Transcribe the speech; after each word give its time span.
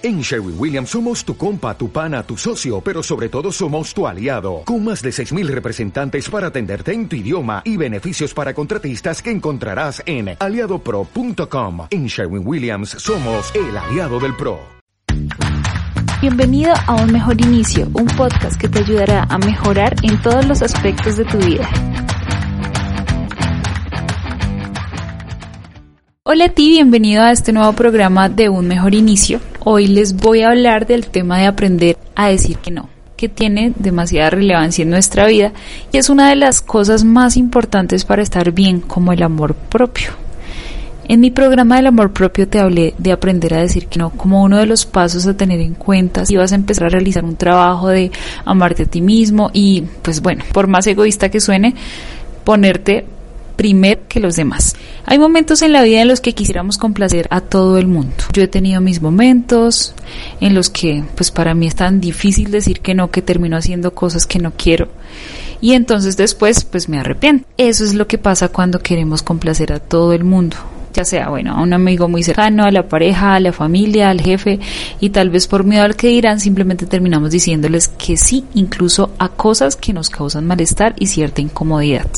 En 0.00 0.20
Sherwin 0.20 0.54
Williams 0.56 0.90
somos 0.90 1.24
tu 1.24 1.36
compa, 1.36 1.76
tu 1.76 1.90
pana, 1.90 2.22
tu 2.22 2.36
socio, 2.36 2.80
pero 2.80 3.02
sobre 3.02 3.28
todo 3.28 3.50
somos 3.50 3.92
tu 3.92 4.06
aliado, 4.06 4.62
con 4.64 4.84
más 4.84 5.02
de 5.02 5.10
6.000 5.10 5.48
representantes 5.48 6.30
para 6.30 6.48
atenderte 6.48 6.92
en 6.92 7.08
tu 7.08 7.16
idioma 7.16 7.62
y 7.64 7.76
beneficios 7.76 8.32
para 8.32 8.54
contratistas 8.54 9.20
que 9.20 9.32
encontrarás 9.32 10.00
en 10.06 10.36
aliadopro.com. 10.38 11.88
En 11.90 12.06
Sherwin 12.06 12.46
Williams 12.46 12.90
somos 12.90 13.52
el 13.56 13.76
aliado 13.76 14.20
del 14.20 14.36
PRO. 14.36 14.60
Bienvenido 16.20 16.72
a 16.86 16.94
Un 16.94 17.12
Mejor 17.12 17.40
Inicio, 17.40 17.88
un 17.92 18.06
podcast 18.06 18.60
que 18.60 18.68
te 18.68 18.78
ayudará 18.78 19.24
a 19.24 19.38
mejorar 19.38 19.96
en 20.04 20.22
todos 20.22 20.46
los 20.46 20.62
aspectos 20.62 21.16
de 21.16 21.24
tu 21.24 21.38
vida. 21.38 21.68
Hola 26.30 26.44
a 26.44 26.48
ti, 26.50 26.68
bienvenido 26.68 27.22
a 27.22 27.32
este 27.32 27.54
nuevo 27.54 27.72
programa 27.72 28.28
de 28.28 28.50
Un 28.50 28.68
Mejor 28.68 28.94
Inicio. 28.94 29.40
Hoy 29.64 29.86
les 29.86 30.14
voy 30.14 30.42
a 30.42 30.50
hablar 30.50 30.86
del 30.86 31.06
tema 31.06 31.38
de 31.38 31.46
aprender 31.46 31.96
a 32.14 32.28
decir 32.28 32.58
que 32.58 32.70
no, 32.70 32.90
que 33.16 33.30
tiene 33.30 33.72
demasiada 33.76 34.28
relevancia 34.28 34.82
en 34.82 34.90
nuestra 34.90 35.26
vida 35.26 35.54
y 35.90 35.96
es 35.96 36.10
una 36.10 36.28
de 36.28 36.36
las 36.36 36.60
cosas 36.60 37.02
más 37.02 37.38
importantes 37.38 38.04
para 38.04 38.20
estar 38.20 38.52
bien 38.52 38.82
como 38.82 39.14
el 39.14 39.22
amor 39.22 39.54
propio. 39.54 40.10
En 41.08 41.20
mi 41.20 41.30
programa 41.30 41.76
del 41.76 41.86
amor 41.86 42.12
propio 42.12 42.46
te 42.46 42.58
hablé 42.58 42.92
de 42.98 43.12
aprender 43.12 43.54
a 43.54 43.62
decir 43.62 43.86
que 43.86 43.98
no 43.98 44.10
como 44.10 44.42
uno 44.42 44.58
de 44.58 44.66
los 44.66 44.84
pasos 44.84 45.26
a 45.26 45.34
tener 45.34 45.60
en 45.60 45.72
cuenta 45.72 46.26
si 46.26 46.36
vas 46.36 46.52
a 46.52 46.56
empezar 46.56 46.88
a 46.88 46.90
realizar 46.90 47.24
un 47.24 47.36
trabajo 47.36 47.88
de 47.88 48.12
amarte 48.44 48.82
a 48.82 48.86
ti 48.86 49.00
mismo 49.00 49.48
y 49.54 49.84
pues 50.02 50.20
bueno, 50.20 50.44
por 50.52 50.66
más 50.66 50.86
egoísta 50.86 51.30
que 51.30 51.40
suene, 51.40 51.74
ponerte 52.44 53.06
primero 53.58 54.00
que 54.08 54.20
los 54.20 54.36
demás. 54.36 54.76
Hay 55.04 55.18
momentos 55.18 55.62
en 55.62 55.72
la 55.72 55.82
vida 55.82 56.00
en 56.00 56.08
los 56.08 56.20
que 56.20 56.32
quisiéramos 56.32 56.78
complacer 56.78 57.26
a 57.30 57.40
todo 57.40 57.76
el 57.76 57.88
mundo. 57.88 58.14
Yo 58.32 58.42
he 58.42 58.48
tenido 58.48 58.80
mis 58.80 59.02
momentos 59.02 59.94
en 60.40 60.54
los 60.54 60.70
que 60.70 61.02
pues 61.16 61.32
para 61.32 61.54
mí 61.54 61.66
es 61.66 61.74
tan 61.74 62.00
difícil 62.00 62.52
decir 62.52 62.80
que 62.80 62.94
no 62.94 63.10
que 63.10 63.20
termino 63.20 63.56
haciendo 63.56 63.92
cosas 63.94 64.26
que 64.26 64.38
no 64.38 64.52
quiero 64.52 64.88
y 65.60 65.72
entonces 65.72 66.16
después 66.16 66.64
pues 66.64 66.88
me 66.88 67.00
arrepiento. 67.00 67.46
Eso 67.56 67.82
es 67.82 67.94
lo 67.94 68.06
que 68.06 68.16
pasa 68.16 68.48
cuando 68.48 68.78
queremos 68.78 69.22
complacer 69.22 69.72
a 69.72 69.80
todo 69.80 70.12
el 70.12 70.22
mundo 70.22 70.56
ya 70.94 71.04
sea, 71.04 71.28
bueno, 71.28 71.54
a 71.54 71.62
un 71.62 71.72
amigo 71.72 72.08
muy 72.08 72.24
cercano, 72.24 72.64
a 72.64 72.72
la 72.72 72.88
pareja, 72.88 73.34
a 73.34 73.40
la 73.40 73.52
familia, 73.52 74.10
al 74.10 74.20
jefe, 74.20 74.58
y 74.98 75.10
tal 75.10 75.30
vez 75.30 75.46
por 75.46 75.62
miedo 75.62 75.84
al 75.84 75.94
que 75.94 76.08
dirán, 76.08 76.40
simplemente 76.40 76.86
terminamos 76.86 77.30
diciéndoles 77.30 77.86
que 77.86 78.16
sí, 78.16 78.44
incluso 78.54 79.12
a 79.18 79.28
cosas 79.28 79.76
que 79.76 79.92
nos 79.92 80.10
causan 80.10 80.46
malestar 80.46 80.96
y 80.98 81.06
cierta 81.06 81.40
incomodidad 81.40 82.08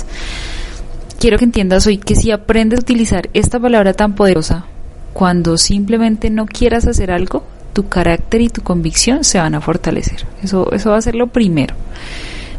quiero 1.21 1.39
que 1.39 1.45
entiendas 1.45 1.87
hoy 1.87 1.99
que 1.99 2.17
si 2.17 2.33
aprendes 2.33 2.81
a 2.81 2.83
utilizar 2.83 3.29
esta 3.35 3.61
palabra 3.61 3.93
tan 3.93 4.15
poderosa, 4.15 4.65
cuando 5.13 5.59
simplemente 5.59 6.31
no 6.31 6.47
quieras 6.47 6.87
hacer 6.87 7.11
algo, 7.11 7.45
tu 7.75 7.89
carácter 7.89 8.41
y 8.41 8.49
tu 8.49 8.63
convicción 8.63 9.23
se 9.23 9.39
van 9.39 9.55
a 9.55 9.61
fortalecer. 9.61 10.25
Eso, 10.43 10.73
eso 10.73 10.91
va 10.91 10.97
a 10.97 11.03
ser 11.03 11.15
lo 11.15 11.27
primero. 11.29 11.75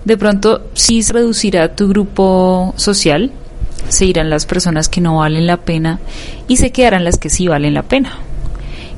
De 0.05 0.15
pronto 0.15 0.69
sí 0.73 1.01
se 1.01 1.13
reducirá 1.13 1.75
tu 1.75 1.89
grupo 1.89 2.73
social, 2.77 3.31
se 3.89 4.05
irán 4.05 4.29
las 4.29 4.45
personas 4.45 4.89
que 4.89 5.01
no 5.01 5.17
valen 5.17 5.47
la 5.47 5.57
pena 5.57 5.99
y 6.47 6.57
se 6.57 6.71
quedarán 6.71 7.03
las 7.03 7.17
que 7.17 7.29
sí 7.29 7.47
valen 7.47 7.73
la 7.73 7.83
pena. 7.83 8.19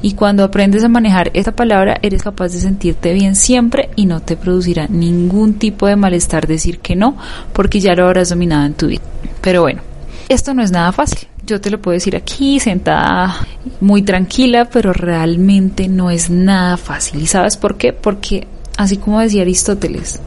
Y 0.04 0.16
cuando 0.16 0.44
aprendes 0.44 0.84
a 0.84 0.90
manejar 0.90 1.32
esta 1.34 1.54
palabra, 1.54 1.98
eres 2.02 2.22
capaz 2.22 2.52
de 2.52 2.60
sentirte 2.60 3.14
bien 3.14 3.36
siempre 3.36 3.90
y 3.96 4.06
no 4.06 4.20
te 4.20 4.36
producirá 4.36 4.86
ningún 4.90 5.54
tipo 5.54 5.88
de 5.88 5.96
malestar 5.96 6.46
decir 6.46 6.80
que 6.80 6.94
no, 6.94 7.18
porque 7.54 7.80
ya 7.80 7.96
lo 7.96 8.06
habrás 8.06 8.28
dominado 8.28 8.66
en 8.66 8.74
tu 8.74 8.88
vida. 8.88 9.02
Pero 9.40 9.62
bueno, 9.62 9.82
esto 10.28 10.54
no 10.54 10.62
es 10.62 10.72
nada 10.72 10.92
fácil. 10.92 11.30
Yo 11.46 11.62
te 11.62 11.70
lo 11.70 11.82
puedo 11.82 11.94
decir 11.94 12.18
aquí, 12.18 12.60
sentada 12.60 13.34
muy 13.80 14.02
tranquila, 14.02 14.66
pero 14.66 14.92
realmente 14.92 15.88
no 15.88 16.12
es 16.12 16.30
nada 16.30 16.76
fácil. 16.76 17.22
¿Y 17.22 17.28
sabes 17.28 17.56
por 17.56 17.78
qué? 17.78 17.94
Porque, 17.94 18.46
así 18.76 18.98
como 18.98 19.22
decía 19.22 19.44
Aristóteles, 19.44 20.20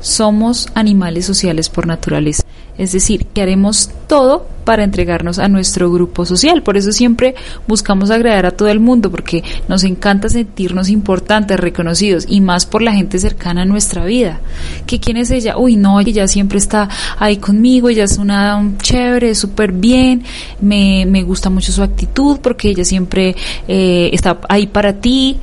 somos 0.00 0.68
animales 0.74 1.24
sociales 1.24 1.68
por 1.68 1.86
naturaleza. 1.86 2.42
Es 2.76 2.92
decir, 2.92 3.26
que 3.26 3.42
haremos 3.42 3.90
todo 4.08 4.46
para 4.64 4.82
entregarnos 4.82 5.38
a 5.38 5.48
nuestro 5.48 5.92
grupo 5.92 6.24
social. 6.24 6.62
Por 6.62 6.76
eso 6.76 6.90
siempre 6.90 7.34
buscamos 7.68 8.10
agradar 8.10 8.46
a 8.46 8.50
todo 8.50 8.68
el 8.68 8.80
mundo, 8.80 9.10
porque 9.10 9.44
nos 9.68 9.84
encanta 9.84 10.28
sentirnos 10.28 10.88
importantes, 10.88 11.60
reconocidos, 11.60 12.24
y 12.28 12.40
más 12.40 12.66
por 12.66 12.82
la 12.82 12.92
gente 12.92 13.18
cercana 13.18 13.62
a 13.62 13.64
nuestra 13.66 14.04
vida. 14.04 14.40
¿Que 14.86 14.98
quién 14.98 15.18
es 15.18 15.30
ella? 15.30 15.56
Uy, 15.56 15.76
no, 15.76 16.00
ella 16.00 16.26
siempre 16.26 16.58
está 16.58 16.88
ahí 17.18 17.36
conmigo, 17.36 17.88
ella 17.88 18.04
es 18.04 18.18
una 18.18 18.72
chévere, 18.82 19.34
súper 19.34 19.72
bien, 19.72 20.24
me, 20.60 21.06
me, 21.06 21.22
gusta 21.22 21.50
mucho 21.50 21.72
su 21.72 21.82
actitud, 21.82 22.38
porque 22.40 22.70
ella 22.70 22.84
siempre 22.84 23.36
eh, 23.68 24.10
está 24.12 24.40
ahí 24.48 24.66
para 24.66 24.94
ti. 24.94 25.38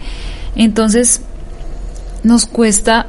Entonces, 0.55 1.21
nos 2.23 2.45
cuesta 2.45 3.07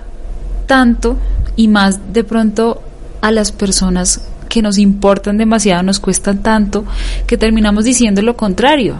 tanto 0.67 1.19
y 1.57 1.69
más 1.69 2.13
de 2.13 2.25
pronto 2.25 2.83
a 3.23 3.31
las 3.31 3.53
personas 3.53 4.21
que 4.51 4.61
nos 4.61 4.77
importan 4.77 5.39
demasiado, 5.39 5.83
nos 5.83 5.99
cuestan 5.99 6.43
tanto, 6.43 6.85
que 7.27 7.39
terminamos 7.39 7.85
diciendo 7.85 8.21
lo 8.21 8.37
contrario. 8.37 8.97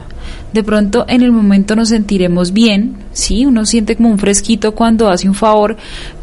De 0.55 0.63
pronto 0.63 1.05
en 1.09 1.21
el 1.21 1.33
momento 1.33 1.77
nos 1.77 1.91
sentiremos 1.91 2.53
bien, 2.53 2.97
sí, 3.13 3.45
uno 3.45 3.67
siente 3.67 3.97
como 3.97 4.09
un 4.09 4.19
fresquito 4.19 4.75
cuando 4.75 5.11
hace 5.11 5.29
un 5.29 5.35
favor, 5.35 5.77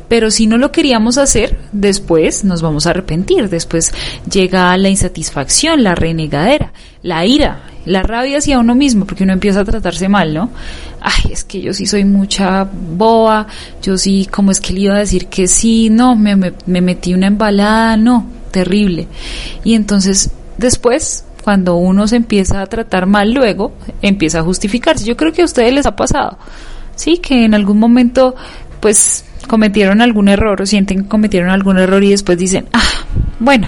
pero 0.08 0.32
si 0.32 0.48
no 0.48 0.58
lo 0.58 0.72
queríamos 0.72 1.20
hacer, 1.20 1.60
después 1.72 2.44
nos 2.44 2.64
vamos 2.64 2.88
a 2.88 2.90
arrepentir, 2.90 3.50
después 3.50 3.94
llega 4.30 4.76
la 4.78 4.90
insatisfacción, 4.90 5.84
la 5.84 5.94
renegadera, 5.94 6.74
la 7.04 7.26
ira, 7.26 7.62
la 7.86 8.02
rabia 8.02 8.40
hacia 8.40 8.60
uno 8.60 8.74
mismo, 8.74 9.06
porque 9.06 9.24
uno 9.24 9.34
empieza 9.34 9.62
a 9.62 9.66
tratarse 9.66 10.10
mal, 10.10 10.34
¿no? 10.34 10.50
Ay, 11.02 11.32
es 11.32 11.44
que 11.44 11.62
yo 11.62 11.74
sí 11.74 11.86
soy 11.86 12.06
mucha 12.06 12.64
boba, 12.64 13.48
yo 13.82 13.98
sí, 13.98 14.28
¿cómo 14.30 14.52
es 14.52 14.60
que 14.60 14.74
le 14.74 14.82
iba 14.82 14.96
a 14.96 15.00
decir 15.00 15.28
que 15.28 15.48
sí? 15.48 15.90
No, 15.90 16.16
me, 16.16 16.36
me, 16.36 16.54
me 16.66 16.82
metí 16.82 17.14
una 17.14 17.28
embalada, 17.28 17.98
no, 17.98 18.28
terrible. 18.52 19.08
Y 19.64 19.76
entonces, 19.76 20.32
después, 20.58 21.26
cuando 21.44 21.76
uno 21.76 22.08
se 22.08 22.16
empieza 22.16 22.62
a 22.62 22.68
tratar 22.68 23.06
mal, 23.06 23.32
luego 23.32 23.74
empieza 24.02 24.40
a 24.40 24.44
justificarse. 24.44 25.06
Yo 25.06 25.18
creo 25.18 25.34
que 25.34 25.42
a 25.42 25.46
ustedes 25.46 25.74
les 25.74 25.86
ha 25.86 25.96
pasado, 25.96 26.38
¿sí? 26.96 27.18
Que 27.18 27.46
en 27.46 27.54
algún 27.54 27.80
momento, 27.80 28.36
pues, 28.80 29.26
cometieron 29.48 30.02
algún 30.02 30.28
error 30.28 30.62
o 30.62 30.66
sienten 30.66 31.04
que 31.04 31.10
cometieron 31.10 31.50
algún 31.50 31.80
error 31.80 32.04
y 32.04 32.12
después 32.12 32.38
dicen, 32.38 32.68
ah, 32.74 32.84
bueno, 33.40 33.68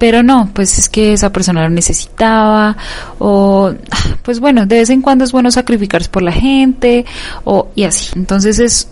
pero 0.00 0.22
no, 0.22 0.48
pues 0.54 0.78
es 0.78 0.88
que 0.88 1.12
esa 1.12 1.30
persona 1.30 1.62
lo 1.62 1.68
necesitaba, 1.68 2.74
o 3.18 3.70
ah, 3.90 4.16
pues 4.22 4.40
bueno, 4.40 4.64
de 4.64 4.76
vez 4.76 4.88
en 4.88 5.02
cuando 5.02 5.24
es 5.24 5.30
bueno 5.30 5.50
sacrificarse 5.50 6.08
por 6.08 6.22
la 6.22 6.32
gente, 6.32 7.04
o 7.44 7.68
y 7.74 7.84
así. 7.84 8.10
Entonces 8.16 8.58
es 8.60 8.88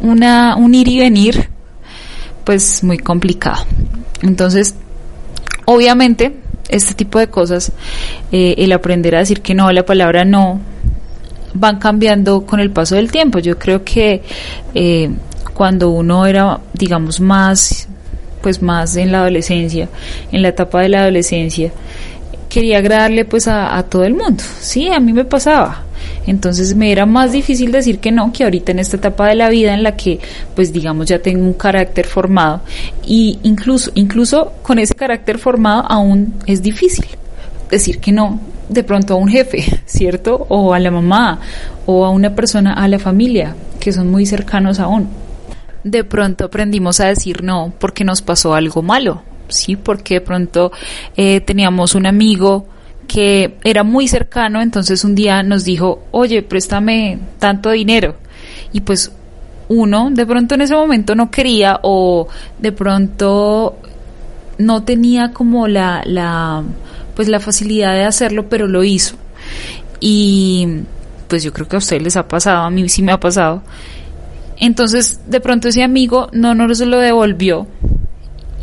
una, 0.00 0.54
un 0.54 0.72
ir 0.72 0.86
y 0.86 1.00
venir, 1.00 1.48
pues 2.44 2.84
muy 2.84 2.96
complicado. 2.98 3.66
Entonces, 4.22 4.76
obviamente, 5.64 6.36
este 6.68 6.94
tipo 6.94 7.18
de 7.18 7.26
cosas, 7.26 7.72
eh, 8.30 8.54
el 8.58 8.70
aprender 8.70 9.16
a 9.16 9.18
decir 9.18 9.42
que 9.42 9.54
no, 9.54 9.72
la 9.72 9.84
palabra 9.84 10.24
no, 10.24 10.60
van 11.54 11.80
cambiando 11.80 12.46
con 12.46 12.60
el 12.60 12.70
paso 12.70 12.94
del 12.94 13.10
tiempo. 13.10 13.40
Yo 13.40 13.58
creo 13.58 13.82
que 13.82 14.22
eh, 14.74 15.10
cuando 15.54 15.90
uno 15.90 16.24
era, 16.24 16.60
digamos, 16.72 17.18
más, 17.18 17.88
pues 18.42 18.60
más 18.62 18.96
en 18.96 19.12
la 19.12 19.20
adolescencia, 19.20 19.88
en 20.30 20.42
la 20.42 20.48
etapa 20.48 20.82
de 20.82 20.88
la 20.88 21.02
adolescencia, 21.02 21.72
quería 22.48 22.78
agradarle 22.78 23.24
pues 23.24 23.48
a, 23.48 23.82
todo 23.84 24.04
el 24.04 24.14
mundo. 24.14 24.42
Sí, 24.60 24.88
a 24.90 25.00
mí 25.00 25.12
me 25.12 25.24
pasaba. 25.24 25.84
Entonces 26.26 26.74
me 26.74 26.92
era 26.92 27.06
más 27.06 27.32
difícil 27.32 27.72
decir 27.72 27.98
que 27.98 28.12
no 28.12 28.32
que 28.32 28.44
ahorita 28.44 28.72
en 28.72 28.78
esta 28.78 28.96
etapa 28.96 29.28
de 29.28 29.36
la 29.36 29.48
vida 29.48 29.72
en 29.72 29.82
la 29.82 29.96
que 29.96 30.20
pues 30.54 30.72
digamos 30.72 31.06
ya 31.06 31.20
tengo 31.20 31.44
un 31.44 31.54
carácter 31.54 32.06
formado 32.06 32.60
y 33.04 33.38
incluso 33.44 33.90
incluso 33.94 34.52
con 34.62 34.78
ese 34.78 34.94
carácter 34.94 35.38
formado 35.38 35.84
aún 35.88 36.34
es 36.46 36.62
difícil 36.62 37.06
decir 37.70 37.98
que 37.98 38.12
no 38.12 38.40
de 38.68 38.84
pronto 38.84 39.14
a 39.14 39.16
un 39.16 39.28
jefe, 39.28 39.64
¿cierto? 39.86 40.46
O 40.48 40.74
a 40.74 40.78
la 40.78 40.90
mamá 40.90 41.40
o 41.86 42.04
a 42.04 42.10
una 42.10 42.34
persona, 42.34 42.74
a 42.74 42.88
la 42.88 42.98
familia, 42.98 43.54
que 43.80 43.92
son 43.92 44.10
muy 44.10 44.26
cercanos 44.26 44.78
aún. 44.78 45.08
De 45.84 46.04
pronto 46.04 46.44
aprendimos 46.44 47.00
a 47.00 47.06
decir 47.06 47.42
no 47.42 47.72
porque 47.78 48.04
nos 48.04 48.22
pasó 48.22 48.54
algo 48.54 48.82
malo, 48.82 49.22
¿sí? 49.48 49.76
Porque 49.76 50.14
de 50.14 50.20
pronto 50.20 50.72
eh, 51.16 51.40
teníamos 51.40 51.94
un 51.94 52.06
amigo 52.06 52.66
que 53.06 53.56
era 53.64 53.82
muy 53.82 54.08
cercano, 54.08 54.62
entonces 54.62 55.04
un 55.04 55.14
día 55.14 55.42
nos 55.42 55.64
dijo, 55.64 56.04
oye, 56.12 56.42
préstame 56.42 57.18
tanto 57.38 57.70
dinero. 57.70 58.16
Y 58.72 58.80
pues 58.80 59.12
uno 59.68 60.10
de 60.10 60.26
pronto 60.26 60.54
en 60.54 60.62
ese 60.62 60.74
momento 60.74 61.14
no 61.14 61.30
quería 61.30 61.80
o 61.82 62.28
de 62.58 62.72
pronto 62.72 63.78
no 64.58 64.82
tenía 64.84 65.32
como 65.32 65.66
la, 65.66 66.02
la, 66.04 66.62
pues 67.14 67.28
la 67.28 67.40
facilidad 67.40 67.94
de 67.94 68.04
hacerlo, 68.04 68.48
pero 68.48 68.66
lo 68.66 68.84
hizo. 68.84 69.16
Y 70.00 70.66
pues 71.28 71.42
yo 71.42 71.52
creo 71.52 71.68
que 71.68 71.76
a 71.76 71.78
ustedes 71.78 72.02
les 72.02 72.16
ha 72.16 72.28
pasado, 72.28 72.62
a 72.64 72.70
mí 72.70 72.88
sí 72.88 73.02
me 73.02 73.12
ha 73.12 73.20
pasado. 73.20 73.62
Entonces, 74.64 75.18
de 75.26 75.40
pronto 75.40 75.66
ese 75.66 75.82
amigo 75.82 76.28
no 76.32 76.54
nos 76.54 76.78
lo 76.78 76.98
devolvió 77.00 77.66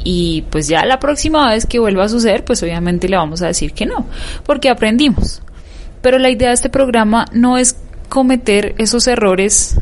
y 0.02 0.46
pues 0.50 0.70
ya 0.70 0.86
la 0.86 0.98
próxima 0.98 1.50
vez 1.50 1.66
que 1.66 1.78
vuelva 1.78 2.06
a 2.06 2.10
suceder, 2.10 2.46
pues 2.46 2.64
obviamente 2.64 3.10
le 3.10 3.18
vamos 3.18 3.42
a 3.42 3.48
decir 3.48 3.74
que 3.74 3.86
no, 3.86 4.06
porque 4.46 4.70
aprendimos. 4.70 5.42
Pero 6.02 6.18
la 6.18 6.30
idea 6.30 6.48
de 6.48 6.54
este 6.54 6.70
programa 6.70 7.26
no 7.34 7.58
es 7.58 7.76
cometer 8.08 8.76
esos 8.78 9.08
errores 9.08 9.76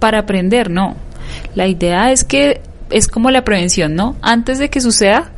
para 0.00 0.18
aprender, 0.18 0.70
no. 0.70 0.96
La 1.54 1.68
idea 1.68 2.10
es 2.10 2.24
que 2.24 2.60
es 2.90 3.06
como 3.06 3.30
la 3.30 3.44
prevención, 3.44 3.94
¿no? 3.94 4.16
Antes 4.22 4.58
de 4.58 4.70
que 4.70 4.80
suceda, 4.80 5.30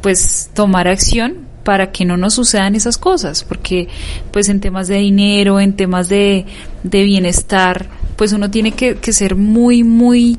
pues 0.00 0.48
tomar 0.54 0.86
acción 0.86 1.38
para 1.64 1.90
que 1.90 2.04
no 2.04 2.16
nos 2.16 2.34
sucedan 2.34 2.76
esas 2.76 2.98
cosas, 2.98 3.42
porque 3.42 3.88
pues 4.30 4.48
en 4.48 4.60
temas 4.60 4.86
de 4.86 4.98
dinero, 4.98 5.58
en 5.58 5.74
temas 5.74 6.08
de, 6.08 6.46
de 6.84 7.02
bienestar, 7.02 7.88
pues 8.22 8.32
uno 8.32 8.52
tiene 8.52 8.70
que, 8.70 8.94
que, 8.94 9.12
ser 9.12 9.34
muy, 9.34 9.82
muy, 9.82 10.38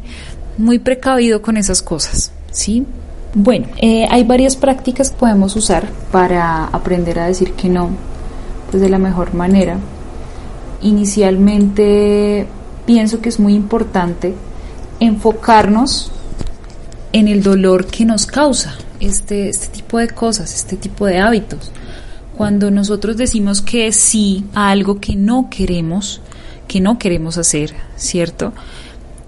muy 0.57 0.79
precavido 0.79 1.41
con 1.41 1.57
esas 1.57 1.81
cosas, 1.81 2.31
¿sí? 2.49 2.85
Bueno, 3.33 3.67
eh, 3.75 4.07
hay 4.09 4.23
varias 4.23 4.55
prácticas 4.55 5.09
que 5.09 5.17
podemos 5.17 5.53
usar 5.57 5.89
para 6.09 6.63
aprender 6.67 7.19
a 7.19 7.27
decir 7.27 7.51
que 7.55 7.67
no, 7.67 7.89
pues 8.71 8.81
de 8.81 8.87
la 8.87 8.99
mejor 8.99 9.33
manera. 9.33 9.79
Inicialmente 10.81 12.47
pienso 12.85 13.19
que 13.19 13.27
es 13.27 13.37
muy 13.37 13.53
importante 13.53 14.33
enfocarnos 15.01 16.09
en 17.11 17.27
el 17.27 17.43
dolor 17.43 17.87
que 17.87 18.05
nos 18.05 18.25
causa 18.25 18.75
este, 19.01 19.49
este 19.49 19.67
tipo 19.67 19.97
de 19.97 20.07
cosas, 20.07 20.55
este 20.55 20.77
tipo 20.77 21.05
de 21.05 21.19
hábitos. 21.19 21.69
Cuando 22.37 22.71
nosotros 22.71 23.17
decimos 23.17 23.61
que 23.61 23.91
sí 23.91 24.45
a 24.53 24.69
algo 24.69 25.01
que 25.01 25.17
no 25.17 25.49
queremos, 25.49 26.21
que 26.67 26.81
no 26.81 26.97
queremos 26.97 27.37
hacer, 27.37 27.73
¿cierto? 27.95 28.53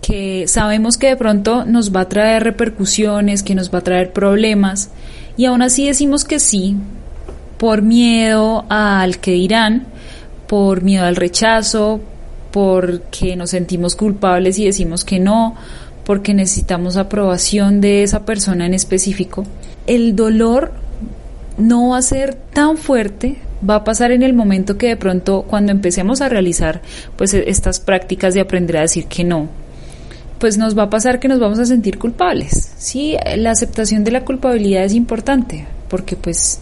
Que 0.02 0.48
sabemos 0.48 0.98
que 0.98 1.08
de 1.08 1.16
pronto 1.16 1.66
nos 1.66 1.96
va 1.96 2.02
a 2.02 2.10
traer 2.10 2.44
repercusiones, 2.44 3.44
que 3.44 3.56
nos 3.56 3.74
va 3.74 3.80
a 3.80 3.84
traer 3.84 4.14
problemas, 4.14 4.90
y 5.38 5.46
aún 5.46 5.62
así 5.62 5.88
decimos 5.88 6.24
que 6.24 6.40
sí 6.40 6.78
por 7.58 7.82
miedo 7.82 8.66
al 8.70 9.20
que 9.20 9.32
dirán, 9.32 9.88
por 10.48 10.82
miedo 10.82 11.06
al 11.06 11.16
rechazo, 11.16 12.02
porque 12.52 13.36
nos 13.36 13.50
sentimos 13.50 13.96
culpables 13.96 14.60
y 14.60 14.66
decimos 14.66 15.04
que 15.04 15.20
no, 15.20 15.56
porque 16.06 16.34
necesitamos 16.34 16.98
aprobación 16.98 17.82
de 17.82 18.04
esa 18.04 18.26
persona 18.26 18.66
en 18.66 18.74
específico, 18.74 19.46
el 19.88 20.16
dolor 20.16 20.74
no 21.58 21.90
va 21.90 21.98
a 21.98 22.02
ser 22.02 22.36
tan 22.36 22.78
fuerte, 22.78 23.38
va 23.68 23.76
a 23.76 23.84
pasar 23.84 24.12
en 24.12 24.24
el 24.24 24.34
momento 24.34 24.78
que 24.78 24.88
de 24.88 24.98
pronto 24.98 25.44
cuando 25.48 25.72
empecemos 25.72 26.22
a 26.22 26.30
realizar 26.30 26.82
pues 27.16 27.34
e, 27.34 27.50
estas 27.50 27.80
prácticas 27.80 28.34
de 28.34 28.42
aprender 28.42 28.78
a 28.78 28.82
decir 28.82 29.06
que 29.06 29.24
no, 29.24 29.50
pues 30.40 30.58
nos 30.58 30.78
va 30.78 30.84
a 30.84 30.90
pasar 30.90 31.20
que 31.20 31.28
nos 31.28 31.40
vamos 31.40 31.60
a 31.60 31.66
sentir 31.66 31.98
culpables. 31.98 32.74
Sí, 32.78 33.18
la 33.38 33.52
aceptación 33.52 34.04
de 34.04 34.12
la 34.12 34.26
culpabilidad 34.26 34.84
es 34.84 34.94
importante, 34.94 35.66
porque 35.90 36.16
pues 36.16 36.60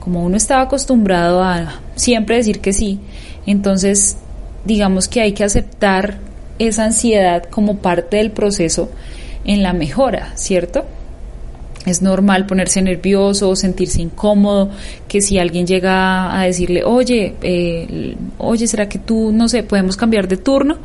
como 0.00 0.24
uno 0.24 0.36
estaba 0.36 0.62
acostumbrado 0.62 1.42
a 1.42 1.80
siempre 1.94 2.36
decir 2.36 2.60
que 2.60 2.72
sí, 2.72 3.00
entonces 3.46 4.16
digamos 4.64 5.08
que 5.08 5.20
hay 5.20 5.32
que 5.32 5.44
aceptar 5.44 6.18
esa 6.58 6.84
ansiedad 6.84 7.44
como 7.44 7.78
parte 7.78 8.18
del 8.18 8.30
proceso 8.30 8.90
en 9.44 9.62
la 9.62 9.72
mejora, 9.72 10.32
¿cierto? 10.36 10.84
Es 11.88 12.02
normal 12.02 12.46
ponerse 12.46 12.82
nervioso, 12.82 13.54
sentirse 13.56 14.02
incómodo, 14.02 14.70
que 15.08 15.20
si 15.20 15.38
alguien 15.38 15.66
llega 15.66 16.38
a 16.38 16.44
decirle, 16.44 16.84
oye, 16.84 17.34
eh, 17.42 18.16
oye, 18.38 18.66
¿será 18.66 18.88
que 18.88 18.98
tú, 18.98 19.32
no 19.32 19.48
sé, 19.48 19.62
podemos 19.62 19.96
cambiar 19.96 20.28
de 20.28 20.36
turno? 20.36 20.78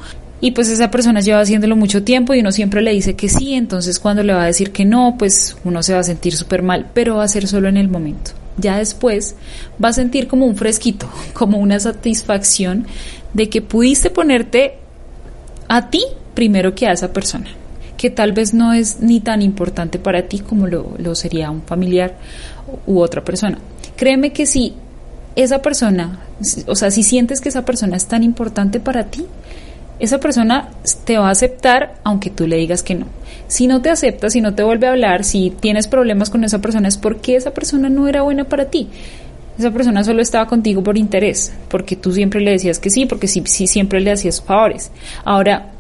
Y 0.44 0.51
pues 0.51 0.67
esa 0.67 0.91
persona 0.91 1.21
lleva 1.21 1.39
haciéndolo 1.39 1.77
mucho 1.77 2.03
tiempo 2.03 2.33
y 2.33 2.41
uno 2.41 2.51
siempre 2.51 2.81
le 2.81 2.91
dice 2.91 3.15
que 3.15 3.29
sí, 3.29 3.53
entonces 3.53 3.97
cuando 3.97 4.23
le 4.23 4.33
va 4.33 4.44
a 4.44 4.47
decir 4.47 4.71
que 4.71 4.83
no, 4.83 5.15
pues 5.17 5.55
uno 5.63 5.81
se 5.81 5.94
va 5.94 6.00
a 6.00 6.03
sentir 6.03 6.35
súper 6.35 6.61
mal, 6.61 6.88
pero 6.94 7.15
va 7.15 7.23
a 7.23 7.29
ser 7.29 7.47
solo 7.47 7.69
en 7.69 7.77
el 7.77 7.88
momento. 7.88 8.31
Ya 8.57 8.77
después 8.77 9.35
va 9.81 9.88
a 9.88 9.94
sentir 9.94 10.27
como 10.27 10.45
un 10.45 10.57
fresquito, 10.57 11.09
como 11.33 11.59
una 11.59 11.79
satisfacción 11.79 12.88
de 13.33 13.47
que 13.47 13.61
pudiste 13.61 14.09
ponerte 14.09 14.79
a 15.69 15.89
ti 15.89 16.03
primero 16.33 16.75
que 16.75 16.88
a 16.88 16.91
esa 16.91 17.13
persona, 17.13 17.47
que 18.03 18.09
tal 18.09 18.33
vez 18.33 18.53
no 18.53 18.73
es 18.73 19.00
ni 19.00 19.21
tan 19.21 19.41
importante 19.41 19.97
para 19.97 20.23
ti 20.23 20.39
como 20.39 20.67
lo, 20.67 21.15
sería 21.15 21.50
un 21.50 21.61
familiar 21.61 22.17
u 22.85 23.00
otra 23.00 23.23
persona. 23.23 23.59
Créeme 23.95 24.33
que 24.33 24.45
si 24.45 24.73
esa 25.38 25.61
persona, 25.61 26.19
o 26.67 26.75
sea, 26.75 26.91
si 26.91 27.01
sientes 27.01 27.39
que 27.39 27.47
esa 27.47 27.63
persona 27.63 27.95
es 27.95 28.05
tan 28.05 28.21
importante 28.21 28.81
para 28.81 29.05
ti, 29.05 29.25
esa 30.00 30.19
persona 30.19 30.67
te 31.05 31.17
va 31.17 31.29
a 31.29 31.31
aceptar 31.31 31.95
aunque 32.03 32.29
tú 32.29 32.45
le 32.45 32.57
digas 32.57 32.83
que 32.83 32.95
no. 32.95 33.05
Si 33.47 33.67
no 33.67 33.81
te 33.81 33.89
acepta, 33.89 34.29
si 34.29 34.41
no 34.41 34.53
te 34.53 34.63
vuelve 34.63 34.88
a 34.88 34.91
hablar, 34.91 35.23
si 35.23 35.51
tienes 35.51 35.88
problemas 35.88 36.29
con 36.29 36.44
esa 36.44 36.59
persona, 36.59 36.89
es 36.89 36.97
porque 36.97 37.38
esa 37.38 37.51
persona 37.51 37.88
no 37.88 38.09
era 38.09 38.23
buena 38.23 38.44
para 38.44 38.65
ti. 38.65 38.89
Esa 39.57 39.71
persona 39.71 40.03
solo 40.03 40.21
estaba 40.21 40.45
contigo 40.47 40.83
por 40.83 40.97
interés, 40.97 41.53
porque 41.69 41.95
tú 41.95 42.11
siempre 42.11 42.41
le 42.41 42.51
decías 42.51 42.79
que 42.79 42.89
sí, 42.89 43.05
porque 43.05 43.29
sí, 43.29 43.44
sí 43.45 43.65
siempre 43.65 44.01
le 44.01 44.11
hacías 44.11 44.41
favores. 44.41 44.91
Ahora, 45.23 45.73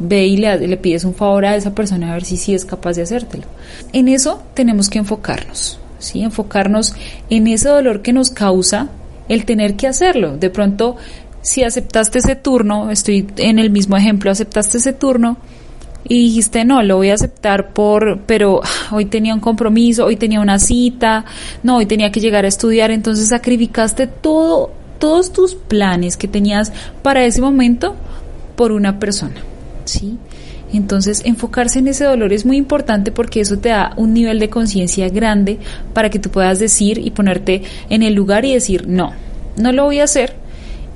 ve 0.00 0.26
y 0.26 0.36
le, 0.38 0.76
pides 0.78 1.04
un 1.04 1.14
favor 1.14 1.44
a 1.44 1.54
esa 1.54 1.74
persona 1.74 2.10
a 2.10 2.14
ver 2.14 2.24
si 2.24 2.36
sí 2.36 2.54
es 2.54 2.64
capaz 2.64 2.94
de 2.94 3.02
hacértelo. 3.02 3.44
En 3.92 4.08
eso 4.08 4.42
tenemos 4.54 4.88
que 4.88 4.98
enfocarnos, 4.98 5.78
¿sí? 6.00 6.22
Enfocarnos 6.22 6.94
en 7.28 7.46
ese 7.46 7.68
dolor 7.68 8.02
que 8.02 8.12
nos 8.12 8.30
causa 8.30 8.88
el 9.28 9.44
tener 9.44 9.76
que 9.76 9.86
hacerlo. 9.86 10.36
De 10.36 10.50
pronto, 10.50 10.96
si 11.42 11.62
aceptaste 11.62 12.18
ese 12.18 12.34
turno, 12.34 12.90
estoy 12.90 13.28
en 13.36 13.58
el 13.58 13.70
mismo 13.70 13.96
ejemplo, 13.96 14.30
aceptaste 14.30 14.78
ese 14.78 14.92
turno, 14.92 15.36
y 16.04 16.24
dijiste, 16.24 16.64
no, 16.64 16.82
lo 16.82 16.96
voy 16.96 17.10
a 17.10 17.14
aceptar 17.14 17.72
por, 17.72 18.20
pero 18.26 18.62
hoy 18.90 19.04
tenía 19.04 19.34
un 19.34 19.40
compromiso, 19.40 20.06
hoy 20.06 20.16
tenía 20.16 20.40
una 20.40 20.58
cita, 20.58 21.24
no, 21.62 21.76
hoy 21.76 21.86
tenía 21.86 22.10
que 22.10 22.20
llegar 22.20 22.44
a 22.44 22.48
estudiar, 22.48 22.90
entonces 22.90 23.28
sacrificaste 23.28 24.06
todo, 24.06 24.72
todos 24.98 25.32
tus 25.32 25.54
planes 25.54 26.16
que 26.16 26.28
tenías 26.28 26.72
para 27.02 27.24
ese 27.24 27.40
momento 27.40 27.96
por 28.56 28.72
una 28.72 28.98
persona, 28.98 29.42
¿sí? 29.90 30.18
Entonces, 30.72 31.22
enfocarse 31.24 31.80
en 31.80 31.88
ese 31.88 32.04
dolor 32.04 32.32
es 32.32 32.46
muy 32.46 32.56
importante 32.56 33.10
porque 33.10 33.40
eso 33.40 33.58
te 33.58 33.70
da 33.70 33.92
un 33.96 34.14
nivel 34.14 34.38
de 34.38 34.48
conciencia 34.48 35.08
grande 35.08 35.58
para 35.92 36.10
que 36.10 36.18
tú 36.18 36.30
puedas 36.30 36.58
decir 36.58 36.98
y 36.98 37.10
ponerte 37.10 37.62
en 37.88 38.02
el 38.02 38.14
lugar 38.14 38.44
y 38.44 38.54
decir, 38.54 38.86
no, 38.86 39.12
no 39.56 39.72
lo 39.72 39.84
voy 39.84 39.98
a 39.98 40.04
hacer 40.04 40.34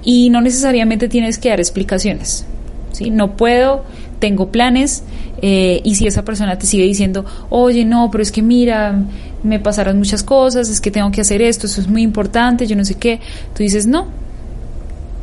y 0.05 0.31
no 0.31 0.41
necesariamente 0.41 1.09
tienes 1.09 1.39
que 1.39 1.49
dar 1.49 1.59
explicaciones, 1.59 2.47
¿sí? 2.93 3.11
No 3.11 3.37
puedo 3.37 3.85
tengo 4.25 4.51
planes 4.51 5.03
eh, 5.43 5.83
y 5.85 5.97
si 5.97 6.07
esa 6.07 6.25
persona 6.25 6.57
te 6.57 6.67
sigue 6.67 6.85
diciendo, 6.85 7.27
oye, 7.51 7.85
no, 7.85 8.11
pero 8.11 8.23
es 8.23 8.33
que 8.33 8.41
mira, 8.41 9.05
me 9.43 9.59
pasaron 9.61 9.99
muchas 9.99 10.23
cosas, 10.23 10.71
es 10.71 10.81
que 10.81 10.91
tengo 10.91 11.11
que 11.11 11.21
hacer 11.21 11.43
esto, 11.43 11.67
eso 11.67 11.83
es 11.83 11.89
muy 11.89 12.01
importante, 12.01 12.67
yo 12.67 12.75
no 12.75 12.87
sé 12.87 12.95
qué, 12.95 13.21
tú 13.55 13.63
dices, 13.63 13.87
no, 13.87 14.07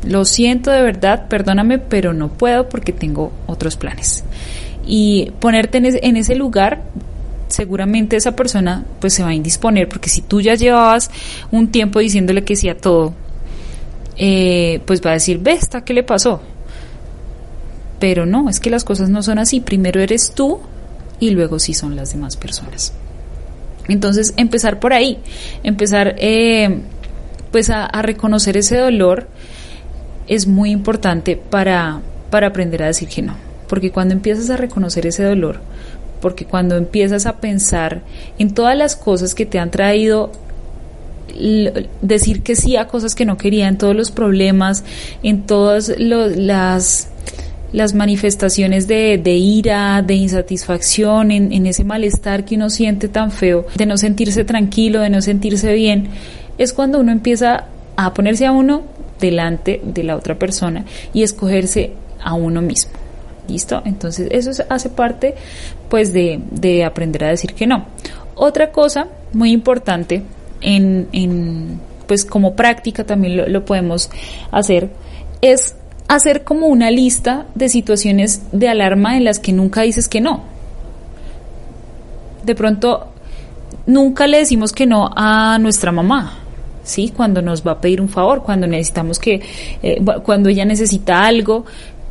lo 0.04 0.24
siento 0.24 0.70
de 0.70 0.82
verdad, 0.82 1.28
perdóname, 1.28 1.78
pero 1.78 2.12
no 2.12 2.28
puedo 2.28 2.68
porque 2.68 2.92
tengo 2.92 3.32
otros 3.46 3.76
planes. 3.76 4.24
Y 4.86 5.30
ponerte 5.38 5.78
en, 5.78 6.16
ese 6.16 6.34
lugar 6.34 6.82
seguramente 7.48 8.16
esa 8.16 8.34
persona 8.34 8.84
pues 8.98 9.14
se 9.14 9.22
va 9.22 9.28
a 9.28 9.34
indisponer 9.34 9.88
porque 9.88 10.08
si 10.08 10.22
tú 10.22 10.40
ya 10.40 10.54
llevabas 10.54 11.10
un 11.50 11.68
tiempo 11.68 12.00
diciéndole 12.00 12.44
que 12.44 12.56
sí 12.56 12.68
a 12.68 12.76
todo, 12.76 13.14
eh, 14.16 14.80
pues 14.86 15.04
va 15.04 15.10
a 15.10 15.14
decir, 15.14 15.38
ve, 15.38 15.58
¿qué 15.84 15.94
le 15.94 16.02
pasó? 16.02 16.40
Pero 18.00 18.26
no, 18.26 18.48
es 18.48 18.58
que 18.58 18.70
las 18.70 18.82
cosas 18.82 19.10
no 19.10 19.22
son 19.22 19.38
así. 19.38 19.60
Primero 19.60 20.00
eres 20.00 20.32
tú 20.34 20.60
y 21.20 21.30
luego 21.30 21.60
sí 21.60 21.72
son 21.72 21.94
las 21.94 22.12
demás 22.12 22.36
personas. 22.36 22.92
Entonces, 23.88 24.34
empezar 24.36 24.80
por 24.80 24.92
ahí, 24.92 25.18
empezar 25.62 26.16
eh, 26.18 26.80
pues 27.52 27.70
a, 27.70 27.90
reconocer 28.02 28.56
ese 28.56 28.76
dolor 28.76 29.28
es 30.34 30.46
muy 30.46 30.70
importante 30.70 31.36
para, 31.36 32.00
para 32.30 32.48
aprender 32.48 32.82
a 32.82 32.86
decir 32.86 33.08
que 33.08 33.22
no. 33.22 33.36
Porque 33.68 33.90
cuando 33.90 34.14
empiezas 34.14 34.50
a 34.50 34.56
reconocer 34.56 35.06
ese 35.06 35.24
dolor, 35.24 35.60
porque 36.20 36.46
cuando 36.46 36.76
empiezas 36.76 37.26
a 37.26 37.36
pensar 37.38 38.00
en 38.38 38.54
todas 38.54 38.76
las 38.76 38.96
cosas 38.96 39.34
que 39.34 39.44
te 39.44 39.58
han 39.58 39.70
traído 39.70 40.32
decir 42.02 42.42
que 42.42 42.56
sí 42.56 42.76
a 42.76 42.88
cosas 42.88 43.14
que 43.14 43.24
no 43.24 43.36
quería, 43.36 43.68
en 43.68 43.78
todos 43.78 43.96
los 43.96 44.10
problemas, 44.10 44.84
en 45.22 45.42
todas 45.42 45.92
las 45.98 47.08
las 47.72 47.94
manifestaciones 47.94 48.86
de, 48.86 49.16
de 49.16 49.32
ira, 49.32 50.02
de 50.02 50.12
insatisfacción, 50.12 51.30
en, 51.30 51.54
en, 51.54 51.64
ese 51.64 51.84
malestar 51.84 52.44
que 52.44 52.56
uno 52.56 52.68
siente 52.68 53.08
tan 53.08 53.30
feo, 53.32 53.64
de 53.76 53.86
no 53.86 53.96
sentirse 53.96 54.44
tranquilo, 54.44 55.00
de 55.00 55.08
no 55.08 55.22
sentirse 55.22 55.72
bien, 55.72 56.08
es 56.58 56.74
cuando 56.74 57.00
uno 57.00 57.12
empieza 57.12 57.64
a 57.96 58.12
ponerse 58.12 58.44
a 58.44 58.52
uno 58.52 58.82
delante 59.22 59.80
de 59.82 60.02
la 60.02 60.16
otra 60.16 60.34
persona 60.38 60.84
y 61.14 61.22
escogerse 61.22 61.92
a 62.22 62.34
uno 62.34 62.60
mismo. 62.60 62.92
¿Listo? 63.48 63.82
Entonces 63.84 64.28
eso 64.30 64.62
hace 64.68 64.88
parte 64.88 65.34
pues 65.88 66.12
de, 66.12 66.40
de 66.50 66.84
aprender 66.84 67.24
a 67.24 67.28
decir 67.28 67.54
que 67.54 67.66
no. 67.66 67.86
Otra 68.34 68.70
cosa 68.70 69.06
muy 69.32 69.52
importante 69.52 70.22
en, 70.60 71.08
en 71.12 71.80
pues 72.06 72.24
como 72.24 72.54
práctica 72.54 73.04
también 73.04 73.36
lo, 73.36 73.48
lo 73.48 73.64
podemos 73.64 74.10
hacer 74.50 74.90
es 75.40 75.76
hacer 76.08 76.44
como 76.44 76.66
una 76.66 76.90
lista 76.90 77.46
de 77.54 77.68
situaciones 77.68 78.42
de 78.52 78.68
alarma 78.68 79.16
en 79.16 79.24
las 79.24 79.38
que 79.38 79.52
nunca 79.52 79.82
dices 79.82 80.08
que 80.08 80.20
no. 80.20 80.42
De 82.44 82.54
pronto, 82.54 83.08
nunca 83.86 84.26
le 84.26 84.38
decimos 84.38 84.72
que 84.72 84.86
no 84.86 85.10
a 85.14 85.58
nuestra 85.60 85.92
mamá, 85.92 86.41
¿sí? 86.82 87.12
Cuando 87.14 87.42
nos 87.42 87.66
va 87.66 87.72
a 87.72 87.80
pedir 87.80 88.00
un 88.00 88.08
favor, 88.08 88.42
cuando 88.42 88.66
necesitamos 88.66 89.18
que, 89.18 89.40
eh, 89.82 90.02
cuando 90.24 90.48
ella 90.48 90.64
necesita 90.64 91.24
algo, 91.24 91.64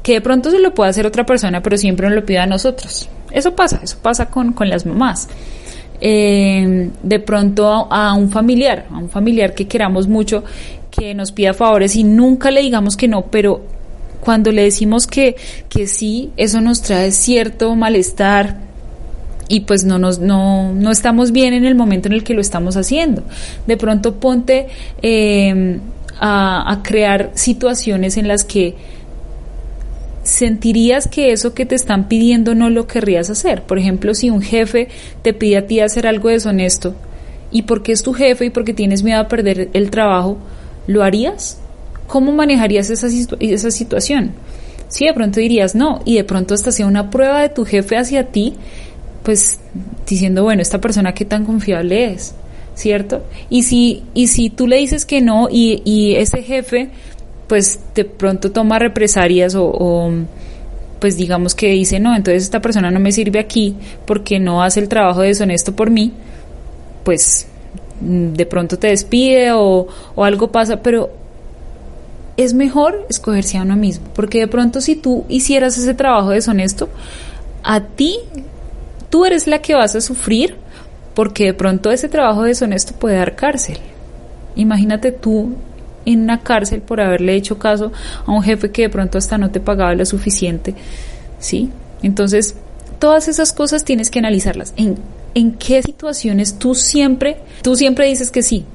que 0.03 0.13
de 0.13 0.21
pronto 0.21 0.49
se 0.51 0.59
lo 0.59 0.73
puede 0.73 0.89
hacer 0.89 1.05
otra 1.05 1.25
persona, 1.25 1.61
pero 1.61 1.77
siempre 1.77 2.07
nos 2.07 2.15
lo 2.15 2.25
pide 2.25 2.39
a 2.39 2.45
nosotros. 2.45 3.07
Eso 3.31 3.55
pasa, 3.55 3.79
eso 3.83 3.97
pasa 4.01 4.29
con, 4.29 4.53
con 4.53 4.69
las 4.69 4.85
mamás. 4.85 5.27
Eh, 6.03 6.89
de 7.03 7.19
pronto 7.19 7.87
a, 7.91 8.13
un 8.15 8.31
familiar, 8.31 8.87
a 8.91 8.97
un 8.97 9.09
familiar 9.09 9.53
que 9.53 9.67
queramos 9.67 10.07
mucho, 10.07 10.43
que 10.89 11.13
nos 11.13 11.31
pida 11.31 11.53
favores 11.53 11.95
y 11.95 12.03
nunca 12.03 12.49
le 12.49 12.61
digamos 12.61 12.97
que 12.97 13.07
no, 13.07 13.27
pero 13.27 13.61
cuando 14.19 14.51
le 14.51 14.63
decimos 14.63 15.05
que, 15.05 15.35
que 15.69 15.85
sí, 15.85 16.31
eso 16.37 16.59
nos 16.59 16.81
trae 16.81 17.11
cierto 17.11 17.75
malestar, 17.75 18.57
y 19.51 19.59
pues 19.61 19.83
no 19.83 19.99
nos 19.99 20.19
no, 20.19 20.73
no 20.73 20.91
estamos 20.91 21.33
bien 21.33 21.53
en 21.53 21.65
el 21.65 21.75
momento 21.75 22.07
en 22.07 22.13
el 22.13 22.23
que 22.23 22.33
lo 22.33 22.39
estamos 22.39 22.77
haciendo. 22.77 23.21
De 23.67 23.75
pronto 23.75 24.15
ponte 24.15 24.67
eh, 25.01 25.77
a, 26.21 26.79
crear 26.83 27.31
situaciones 27.33 28.15
en 28.15 28.29
las 28.29 28.45
que 28.45 28.75
sentirías 30.23 31.09
que 31.09 31.33
eso 31.33 31.53
que 31.53 31.65
te 31.65 31.75
están 31.75 32.07
pidiendo 32.07 32.55
no 32.55 32.69
lo 32.69 32.87
querrías 32.87 33.29
hacer. 33.29 33.63
Por 33.63 33.77
ejemplo, 33.77 34.13
si 34.13 34.29
un 34.29 34.41
jefe 34.41 34.87
te 35.21 35.33
pide 35.33 35.57
a 35.57 35.67
ti 35.67 35.81
hacer 35.81 36.07
algo 36.07 36.29
deshonesto 36.29 36.95
y 37.51 37.63
porque 37.63 37.91
es 37.91 38.03
tu 38.03 38.13
jefe 38.13 38.45
y 38.45 38.49
porque 38.51 38.73
tienes 38.73 39.03
miedo 39.03 39.19
a 39.19 39.27
perder 39.27 39.69
el 39.73 39.91
trabajo, 39.91 40.37
¿lo 40.87 41.03
harías? 41.03 41.59
¿Cómo 42.07 42.31
manejarías 42.31 42.89
esa, 42.89 43.07
esa 43.41 43.71
situación? 43.71 44.31
Si 44.87 45.05
de 45.05 45.13
pronto 45.13 45.41
dirías 45.41 45.75
no 45.75 46.01
y 46.05 46.15
de 46.15 46.23
pronto 46.23 46.53
hasta 46.53 46.71
sea 46.71 46.85
una 46.85 47.09
prueba 47.09 47.41
de 47.41 47.49
tu 47.49 47.65
jefe 47.65 47.97
hacia 47.97 48.27
ti, 48.27 48.55
pues 49.23 49.59
diciendo, 50.07 50.43
bueno, 50.43 50.61
esta 50.61 50.81
persona 50.81 51.13
qué 51.13 51.25
tan 51.25 51.45
confiable 51.45 52.13
es, 52.13 52.33
¿cierto? 52.75 53.23
Y 53.49 53.63
si, 53.63 54.03
y 54.13 54.27
si 54.27 54.49
tú 54.49 54.67
le 54.67 54.77
dices 54.77 55.05
que 55.05 55.21
no 55.21 55.47
y, 55.49 55.81
y 55.85 56.15
ese 56.15 56.41
jefe 56.41 56.89
pues 57.51 57.81
de 57.95 58.05
pronto 58.05 58.53
toma 58.53 58.79
represalias 58.79 59.55
o, 59.57 60.09
pues 61.01 61.17
digamos 61.17 61.53
que 61.53 61.67
dice, 61.71 61.99
no, 61.99 62.15
entonces 62.15 62.43
esta 62.43 62.61
persona 62.61 62.91
no 62.91 63.01
me 63.01 63.11
sirve 63.11 63.39
aquí 63.39 63.75
porque 64.05 64.39
no 64.39 64.63
hace 64.63 64.79
el 64.79 64.87
trabajo 64.87 65.19
deshonesto 65.19 65.75
por 65.75 65.89
mí, 65.89 66.13
pues 67.03 67.47
de 67.99 68.45
pronto 68.45 68.79
te 68.79 68.87
despide 68.87 69.51
o, 69.51 69.85
o 70.15 70.23
algo 70.23 70.49
pasa, 70.49 70.81
pero 70.81 71.09
es 72.37 72.53
mejor 72.53 73.05
escogerse 73.09 73.57
a 73.57 73.63
uno 73.63 73.75
mismo, 73.75 74.05
porque 74.15 74.39
de 74.39 74.47
pronto 74.47 74.79
si 74.79 74.95
tú 74.95 75.25
hicieras 75.27 75.77
ese 75.77 75.93
trabajo 75.93 76.29
deshonesto, 76.29 76.87
a 77.63 77.81
ti, 77.81 78.15
tú 79.11 79.25
eres 79.25 79.45
la 79.45 79.61
que 79.61 79.75
vas 79.75 79.95
a 79.95 80.01
sufrir 80.01 80.55
porque 81.13 81.45
de 81.45 81.53
pronto 81.53 81.91
ese 81.91 82.09
trabajo 82.09 82.43
deshonesto 82.43 82.93
puede 82.93 83.17
dar 83.17 83.35
cárcel. 83.35 83.77
Imagínate 84.55 85.11
tú 85.11 85.53
en 86.05 86.21
una 86.21 86.39
cárcel 86.39 86.81
por 86.81 86.99
haberle 86.99 87.35
hecho 87.35 87.59
caso 87.59 87.91
a 88.25 88.31
un 88.31 88.41
jefe 88.41 88.71
que 88.71 88.83
de 88.83 88.89
pronto 88.89 89.19
hasta 89.19 89.37
no 89.37 89.51
te 89.51 89.59
pagaba 89.59 89.93
lo 89.93 90.05
suficiente, 90.05 90.73
¿sí? 91.37 91.69
Entonces, 92.01 92.55
todas 92.97 93.27
esas 93.27 93.53
cosas 93.53 93.83
tienes 93.83 94.09
que 94.09 94.19
analizarlas. 94.19 94.73
¿En, 94.77 94.97
qué 95.53 95.81
situaciones 95.83 96.57
tú 96.57 96.73
siempre, 96.73 97.37
tú 97.61 97.75
siempre 97.75 98.07
dices 98.07 98.31
que 98.31 98.41
sí? 98.41 98.65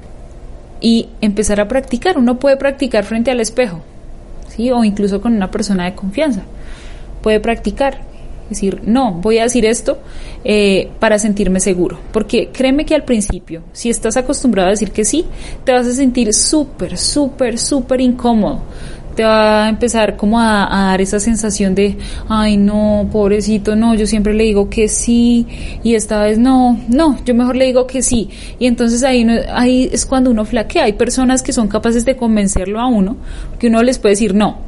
Y 0.79 1.09
empezar 1.21 1.59
a 1.59 1.67
practicar. 1.67 2.17
Uno 2.17 2.39
puede 2.39 2.57
practicar 2.57 3.03
frente 3.03 3.31
al 3.31 3.39
espejo, 3.39 3.81
¿sí? 4.55 4.71
O 4.71 4.83
incluso 4.83 5.21
con 5.21 5.33
una 5.33 5.51
persona 5.51 5.85
de 5.85 5.95
confianza. 5.95 6.43
Puede 7.21 7.39
practicar 7.39 8.01
decir, 8.49 8.81
no, 8.85 9.13
voy 9.13 9.39
a 9.39 9.43
decir 9.43 9.65
esto 9.65 9.99
eh, 10.43 10.89
para 10.99 11.19
sentirme 11.19 11.59
seguro. 11.59 11.99
Porque 12.11 12.49
créeme 12.51 12.85
que 12.85 12.95
al 12.95 13.03
principio, 13.03 13.63
si 13.73 13.89
estás 13.89 14.17
acostumbrado 14.17 14.67
a 14.67 14.71
decir 14.71 14.91
que 14.91 15.05
sí, 15.05 15.25
te 15.63 15.71
vas 15.73 15.87
a 15.87 15.93
sentir 15.93 16.33
súper, 16.33 16.97
súper, 16.97 17.57
súper 17.57 18.01
incómodo. 18.01 18.61
Te 19.15 19.23
va 19.23 19.65
a 19.65 19.69
empezar 19.69 20.15
como 20.15 20.39
a, 20.39 20.69
dar 20.69 21.01
esa 21.01 21.19
sensación 21.19 21.73
de, 21.73 21.97
ay 22.29 22.55
no, 22.55 23.09
pobrecito, 23.11 23.75
no, 23.75 23.95
yo 23.95 24.05
siempre 24.05 24.35
le 24.35 24.43
digo 24.43 24.69
que 24.69 24.87
sí 24.87 25.47
y 25.83 25.95
esta 25.95 26.21
vez 26.21 26.37
no, 26.37 26.79
no, 26.87 27.17
yo 27.25 27.33
mejor 27.33 27.55
le 27.55 27.65
digo 27.65 27.87
que 27.87 28.03
sí. 28.03 28.29
Y 28.59 28.67
entonces 28.67 29.01
ahí, 29.01 29.25
ahí 29.49 29.89
es 29.91 30.05
cuando 30.05 30.29
uno 30.29 30.45
flaquea. 30.45 30.83
Hay 30.83 30.93
personas 30.93 31.41
que 31.41 31.51
son 31.51 31.67
capaces 31.67 32.05
de 32.05 32.15
convencerlo 32.15 32.79
a 32.79 32.85
uno, 32.85 33.17
que 33.57 33.67
uno 33.67 33.81
les 33.81 33.97
puede 33.97 34.13
decir 34.13 34.35
no, 34.35 34.59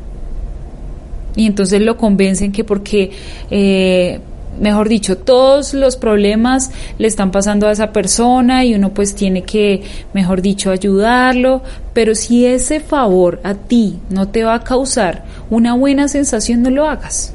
y 1.36 1.46
entonces 1.46 1.82
lo 1.82 1.98
convencen 1.98 2.52
que 2.52 2.64
porque, 2.64 3.12
eh, 3.52 4.20
mejor 4.60 4.90
dicho, 4.90 5.18
todos 5.18 5.74
los 5.74 5.96
problemas 5.96 6.72
le 6.98 7.08
están 7.08 7.32
pasando 7.32 7.68
a 7.68 7.72
esa 7.72 7.94
persona 7.94 8.66
y 8.66 8.76
uno 8.76 8.94
pues 8.94 9.16
tiene 9.16 9.44
que, 9.44 9.84
mejor 10.14 10.42
dicho, 10.42 10.72
ayudarlo, 10.72 11.62
pero 11.94 12.16
si 12.16 12.46
ese 12.46 12.80
favor 12.80 13.40
a 13.44 13.54
ti 13.54 14.00
no 14.10 14.28
te 14.28 14.44
va 14.44 14.56
a 14.56 14.64
causar 14.64 15.24
una 15.50 15.76
buena 15.76 16.08
sensación, 16.08 16.62
no 16.62 16.70
lo 16.70 16.88
hagas, 16.88 17.34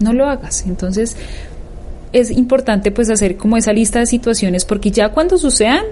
no 0.00 0.12
lo 0.12 0.26
hagas. 0.26 0.64
Entonces 0.66 1.16
es 2.12 2.30
importante 2.30 2.90
pues 2.90 3.10
hacer 3.10 3.36
como 3.36 3.56
esa 3.56 3.72
lista 3.72 3.98
de 3.98 4.06
situaciones 4.06 4.64
porque 4.64 4.90
ya 4.90 5.10
cuando 5.10 5.38
sucedan, 5.38 5.82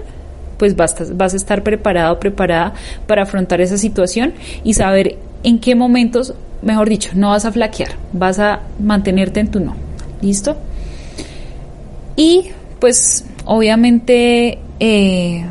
pues 0.57 0.75
vas, 0.75 0.95
vas 1.15 1.33
a 1.33 1.37
estar 1.37 1.63
preparado, 1.63 2.19
preparada 2.19 2.73
para 3.05 3.23
afrontar 3.23 3.61
esa 3.61 3.77
situación 3.77 4.33
y 4.63 4.73
saber 4.73 5.17
en 5.43 5.59
qué 5.59 5.75
momentos 5.75 6.33
mejor 6.61 6.89
dicho, 6.89 7.11
no 7.15 7.29
vas 7.29 7.45
a 7.45 7.51
flaquear, 7.51 7.91
vas 8.13 8.39
a 8.39 8.61
mantenerte 8.79 9.39
en 9.39 9.49
tu 9.49 9.59
no. 9.59 9.75
¿Listo? 10.21 10.57
Y 12.15 12.49
pues 12.79 13.25
obviamente 13.45 14.59
eh, 14.79 15.45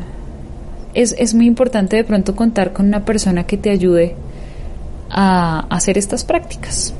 es, 0.93 1.15
es, 1.17 1.33
muy 1.33 1.45
importante 1.45 1.95
de 1.95 2.03
pronto 2.03 2.35
contar 2.35 2.73
con 2.73 2.87
una 2.87 3.05
persona 3.05 3.45
que 3.45 3.57
te 3.57 3.69
ayude 3.69 4.15
a 5.09 5.65
hacer 5.69 5.97
estas 5.97 6.25
prácticas, 6.25 6.93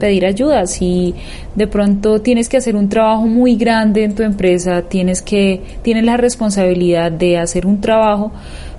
pedir 0.00 0.26
ayuda. 0.26 0.66
Si 0.66 1.14
de 1.54 1.66
pronto 1.68 2.20
tienes 2.20 2.48
que 2.48 2.56
hacer 2.56 2.74
un 2.74 2.88
trabajo 2.88 3.26
muy 3.26 3.56
grande 3.56 4.04
en 4.04 4.14
tu 4.14 4.22
empresa, 4.24 4.82
tienes 4.82 5.22
que, 5.22 5.62
tienes 5.82 6.04
la 6.04 6.16
responsabilidad 6.16 7.12
de 7.12 7.38
hacer 7.38 7.66
un 7.66 7.80
trabajo, 7.80 8.32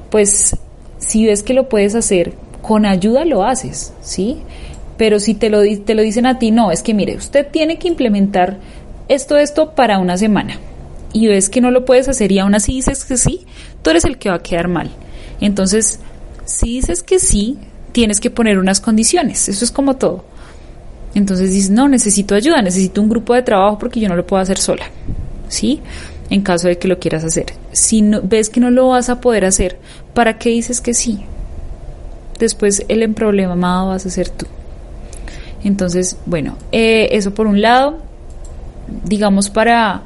pues 0.10 0.58
si 0.98 1.26
ves 1.26 1.44
que 1.44 1.54
lo 1.54 1.70
puedes 1.70 1.96
hacer, 1.96 2.34
con 2.62 2.86
ayuda 2.86 3.26
lo 3.26 3.44
haces, 3.44 3.94
¿sí? 4.02 4.38
Pero 5.04 5.20
si 5.20 5.34
te 5.34 5.50
lo, 5.50 5.60
te 5.84 5.96
lo 5.96 6.02
dicen 6.02 6.26
a 6.26 6.40
ti, 6.40 6.52
no, 6.52 6.72
es 6.72 6.82
que 6.82 6.94
mire, 6.94 7.18
usted 7.18 7.46
tiene 7.52 7.78
que 7.78 7.90
implementar 7.90 8.60
esto, 9.10 9.36
esto 9.36 9.76
para 9.76 10.00
una 10.00 10.16
semana. 10.16 10.58
Y 11.12 11.28
ves 11.28 11.50
que 11.50 11.60
no 11.60 11.72
lo 11.72 11.84
puedes 11.84 12.08
hacer 12.08 12.32
y 12.32 12.40
aún 12.40 12.56
así 12.56 12.76
dices 12.76 13.04
que 13.04 13.18
sí, 13.18 13.42
tú 13.82 13.90
eres 13.90 14.06
el 14.06 14.18
que 14.18 14.30
va 14.30 14.36
a 14.36 14.42
quedar 14.42 14.70
mal. 14.70 14.92
Entonces, 15.42 16.00
si 16.46 16.76
dices 16.76 17.04
que 17.04 17.20
sí, 17.20 17.58
tienes 17.92 18.22
que 18.22 18.30
poner 18.30 18.58
unas 18.58 18.80
condiciones. 18.80 19.50
Eso 19.50 19.66
es 19.66 19.72
como 19.72 19.98
todo. 19.98 20.24
Entonces 21.16 21.52
dices, 21.52 21.70
no, 21.70 21.90
necesito 21.90 22.34
ayuda, 22.34 22.62
necesito 22.62 23.02
un 23.02 23.10
grupo 23.10 23.34
de 23.34 23.42
trabajo 23.42 23.78
porque 23.78 24.00
yo 24.00 24.08
no 24.08 24.16
lo 24.16 24.26
puedo 24.26 24.42
hacer 24.42 24.58
sola. 24.58 24.86
¿Sí? 25.50 25.82
En 26.30 26.44
caso 26.44 26.70
de 26.70 26.78
que 26.78 26.88
lo 26.88 26.98
quieras 26.98 27.26
hacer. 27.26 27.48
Si 27.74 28.02
no, 28.02 28.22
ves 28.24 28.50
que 28.50 28.62
no 28.62 28.72
lo 28.72 28.88
vas 28.88 29.10
a 29.10 29.20
poder 29.20 29.44
hacer, 29.44 29.80
¿para 30.14 30.38
qué 30.38 30.52
dices 30.52 30.80
que 30.80 30.94
sí? 30.94 31.26
Después 32.40 32.86
el 32.88 33.04
emproblemado 33.04 33.90
vas 33.90 34.06
a 34.06 34.10
ser 34.10 34.30
tú. 34.30 34.46
Entonces, 35.64 36.18
bueno, 36.26 36.58
eh, 36.72 37.10
eso 37.12 37.34
por 37.34 37.48
un 37.48 37.62
lado, 37.62 38.00
digamos, 39.06 39.50
para, 39.50 40.02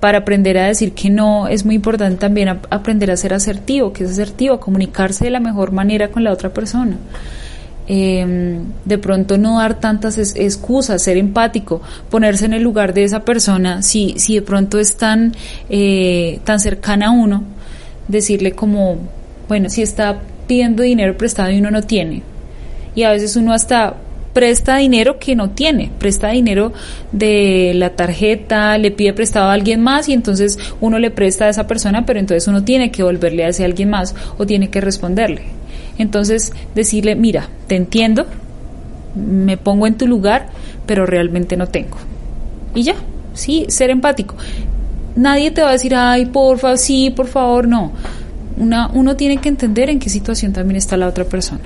para 0.00 0.18
aprender 0.18 0.58
a 0.58 0.66
decir 0.66 0.92
que 0.92 1.10
no, 1.10 1.48
es 1.48 1.64
muy 1.64 1.76
importante 1.76 2.16
también 2.16 2.48
aprender 2.48 3.10
a 3.10 3.16
ser 3.16 3.32
asertivo, 3.32 3.92
que 3.92 4.04
es 4.04 4.10
asertivo, 4.10 4.60
comunicarse 4.60 5.24
de 5.24 5.30
la 5.30 5.40
mejor 5.40 5.72
manera 5.72 6.08
con 6.08 6.24
la 6.24 6.32
otra 6.32 6.52
persona. 6.52 6.98
Em, 7.86 8.64
de 8.86 8.96
pronto 8.96 9.36
no 9.36 9.58
dar 9.58 9.78
tantas 9.78 10.16
excusas, 10.16 11.02
ser 11.02 11.18
empático, 11.18 11.82
ponerse 12.08 12.46
en 12.46 12.54
el 12.54 12.62
lugar 12.62 12.94
de 12.94 13.04
esa 13.04 13.24
persona, 13.24 13.82
si, 13.82 14.14
si 14.16 14.36
de 14.36 14.42
pronto 14.42 14.78
es 14.78 14.96
tan, 14.96 15.34
eh, 15.68 16.40
tan 16.44 16.60
cercana 16.60 17.08
a 17.08 17.10
uno, 17.10 17.44
decirle 18.08 18.52
como, 18.52 18.96
bueno, 19.48 19.68
si 19.68 19.82
está 19.82 20.18
pidiendo 20.46 20.82
dinero 20.82 21.14
prestado 21.18 21.50
y 21.50 21.58
uno 21.58 21.70
no 21.70 21.82
tiene, 21.82 22.22
y 22.94 23.02
a 23.02 23.10
veces 23.10 23.36
uno 23.36 23.52
hasta 23.52 23.96
presta 24.34 24.76
dinero 24.76 25.18
que 25.18 25.36
no 25.36 25.50
tiene, 25.50 25.90
presta 25.98 26.28
dinero 26.28 26.72
de 27.12 27.72
la 27.74 27.90
tarjeta, 27.90 28.76
le 28.76 28.90
pide 28.90 29.14
prestado 29.14 29.46
a 29.46 29.52
alguien 29.54 29.80
más 29.80 30.08
y 30.08 30.12
entonces 30.12 30.58
uno 30.80 30.98
le 30.98 31.10
presta 31.10 31.46
a 31.46 31.48
esa 31.48 31.66
persona, 31.66 32.04
pero 32.04 32.18
entonces 32.18 32.46
uno 32.48 32.64
tiene 32.64 32.90
que 32.90 33.02
volverle 33.02 33.44
a 33.44 33.48
ese 33.48 33.64
alguien 33.64 33.88
más 33.88 34.14
o 34.36 34.44
tiene 34.44 34.68
que 34.68 34.82
responderle. 34.82 35.42
Entonces 35.96 36.52
decirle, 36.74 37.14
mira, 37.14 37.48
te 37.68 37.76
entiendo, 37.76 38.26
me 39.14 39.56
pongo 39.56 39.86
en 39.86 39.94
tu 39.96 40.08
lugar, 40.08 40.48
pero 40.84 41.06
realmente 41.06 41.56
no 41.56 41.68
tengo. 41.68 41.96
Y 42.74 42.82
ya, 42.82 42.96
sí, 43.32 43.66
ser 43.68 43.90
empático. 43.90 44.34
Nadie 45.14 45.52
te 45.52 45.62
va 45.62 45.68
a 45.68 45.72
decir, 45.72 45.94
ay, 45.94 46.26
porfa, 46.26 46.76
sí, 46.76 47.10
por 47.14 47.28
favor, 47.28 47.68
no. 47.68 47.92
Una, 48.56 48.88
uno 48.88 49.14
tiene 49.14 49.36
que 49.36 49.48
entender 49.48 49.90
en 49.90 50.00
qué 50.00 50.10
situación 50.10 50.52
también 50.52 50.76
está 50.76 50.96
la 50.96 51.06
otra 51.06 51.24
persona 51.24 51.60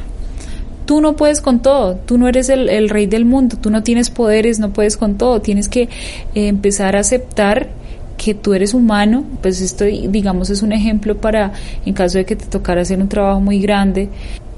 tú 0.88 1.02
no 1.02 1.16
puedes 1.16 1.42
con 1.42 1.60
todo, 1.60 1.96
tú 1.96 2.16
no 2.16 2.28
eres 2.28 2.48
el, 2.48 2.88
rey 2.88 3.04
del 3.04 3.26
mundo, 3.26 3.58
tú 3.60 3.68
no 3.68 3.82
tienes 3.82 4.08
poderes, 4.08 4.58
no 4.58 4.72
puedes 4.72 4.96
con 4.96 5.18
todo, 5.18 5.42
tienes 5.42 5.68
que 5.68 5.82
eh, 5.82 6.48
empezar 6.48 6.96
a 6.96 7.00
aceptar 7.00 7.68
que 8.16 8.32
tú 8.32 8.54
eres 8.54 8.72
humano, 8.72 9.26
pues 9.42 9.60
esto 9.60 9.84
digamos 9.84 10.48
es 10.48 10.62
un 10.62 10.72
ejemplo 10.72 11.18
para 11.18 11.52
en 11.84 11.92
caso 11.92 12.16
de 12.16 12.24
que 12.24 12.36
te 12.36 12.46
tocara 12.46 12.80
hacer 12.80 12.98
un 13.00 13.08
trabajo 13.10 13.38
muy 13.38 13.60
grande, 13.60 14.08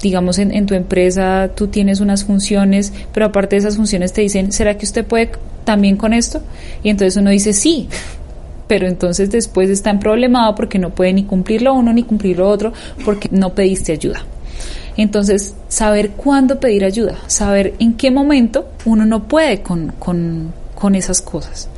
digamos 0.01 0.39
en, 0.39 0.55
en, 0.55 0.67
tu 0.67 0.75
empresa 0.75 1.51
tú 1.57 1.67
tienes 1.67 1.99
unas 1.99 2.23
funciones, 2.23 2.93
pero 3.13 3.27
aparte 3.27 3.57
de 3.57 3.61
esas 3.61 3.75
funciones 3.75 4.13
te 4.13 4.21
dicen, 4.21 4.53
¿será 4.53 4.79
que 4.79 4.87
usted 4.87 5.05
puede 5.05 5.33
también 5.65 5.97
con 5.97 6.13
esto? 6.13 6.43
Y 6.85 6.91
entonces 6.91 7.17
uno 7.17 7.31
dice, 7.31 7.53
sí, 7.53 7.89
pero 8.69 8.87
entonces 8.87 9.33
después 9.33 9.69
está 9.69 9.91
en 9.91 9.99
problemado 9.99 10.55
porque 10.55 10.79
no 10.79 10.91
puede 10.91 11.13
ni 11.13 11.25
cumplir 11.25 11.63
lo 11.63 11.75
uno 11.75 11.93
ni 11.93 12.05
cumplir 12.05 12.39
lo 12.39 12.49
otro 12.49 12.73
porque 13.05 13.29
no 13.33 13.53
pediste 13.53 13.91
ayuda. 13.91 14.25
Entonces, 14.97 15.55
saber 15.69 16.11
cuándo 16.11 16.61
pedir 16.61 16.85
ayuda, 16.85 17.17
saber 17.27 17.75
en 17.79 17.95
qué 17.95 18.11
momento 18.11 18.69
uno 18.85 19.07
no 19.07 19.29
puede 19.29 19.63
con, 19.63 19.93
con, 19.99 20.53
con 20.75 20.95
esas 20.95 21.23
cosas. 21.23 21.69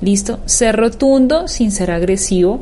¿Listo? 0.00 0.40
Ser 0.44 0.76
rotundo 0.76 1.48
sin 1.48 1.72
ser 1.72 1.90
agresivo. 1.90 2.60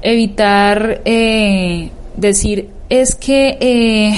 Evitar 0.00 1.02
eh, 1.04 1.90
decir, 2.16 2.68
es 2.88 3.14
que, 3.14 3.58
eh, 3.60 4.14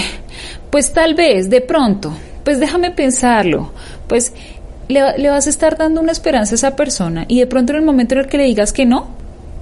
pues 0.70 0.92
tal 0.92 1.14
vez, 1.14 1.48
de 1.48 1.60
pronto, 1.60 2.12
pues 2.44 2.60
déjame 2.60 2.90
pensarlo, 2.90 3.72
pues 4.06 4.32
le, 4.88 5.28
vas 5.28 5.46
a 5.46 5.50
estar 5.50 5.76
dando 5.76 6.00
una 6.00 6.12
esperanza 6.12 6.54
a 6.54 6.56
esa 6.56 6.76
persona 6.76 7.24
y 7.28 7.40
de 7.40 7.46
pronto 7.46 7.72
en 7.72 7.78
el 7.78 7.84
momento 7.84 8.14
en 8.14 8.20
el 8.20 8.26
que 8.28 8.38
le 8.38 8.44
digas 8.44 8.72
que 8.72 8.86
no, 8.86 9.08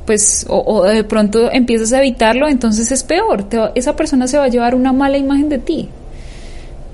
pues 0.06 0.46
o, 0.48 0.84
de 0.84 1.04
pronto 1.04 1.50
empiezas 1.52 1.92
a 1.92 1.98
evitarlo, 1.98 2.48
entonces 2.48 2.90
es 2.92 3.02
peor, 3.02 3.46
esa 3.74 3.96
persona 3.96 4.26
se 4.26 4.38
va 4.38 4.44
a 4.44 4.48
llevar 4.48 4.74
una 4.74 4.92
mala 4.92 5.18
imagen 5.18 5.48
de 5.48 5.58
ti. 5.58 5.88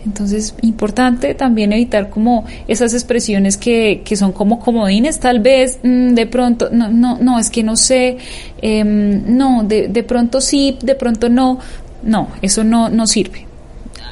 Entonces, 0.05 0.55
importante 0.63 1.35
también 1.35 1.75
evitar 1.75 2.09
como 2.09 2.47
esas 2.67 2.95
expresiones 2.95 3.59
que, 3.59 4.01
que 4.03 4.17
son 4.17 4.33
como 4.33 4.59
comodines, 4.59 5.21
tal 5.21 5.41
vez 5.41 5.79
mm, 5.83 6.15
de 6.15 6.27
pronto, 6.27 6.69
no, 6.73 6.89
no, 6.89 7.19
no, 7.19 7.39
es 7.39 7.51
que 7.51 7.63
no 7.63 7.77
sé, 7.77 8.17
em, 8.63 9.37
no, 9.37 9.63
de, 9.63 9.89
de 9.89 10.03
pronto 10.03 10.41
sí, 10.41 10.79
de 10.83 10.95
pronto 10.95 11.29
no, 11.29 11.59
no, 12.03 12.29
eso 12.41 12.65
no, 12.65 12.89
no 12.89 13.07
sirve. 13.07 13.47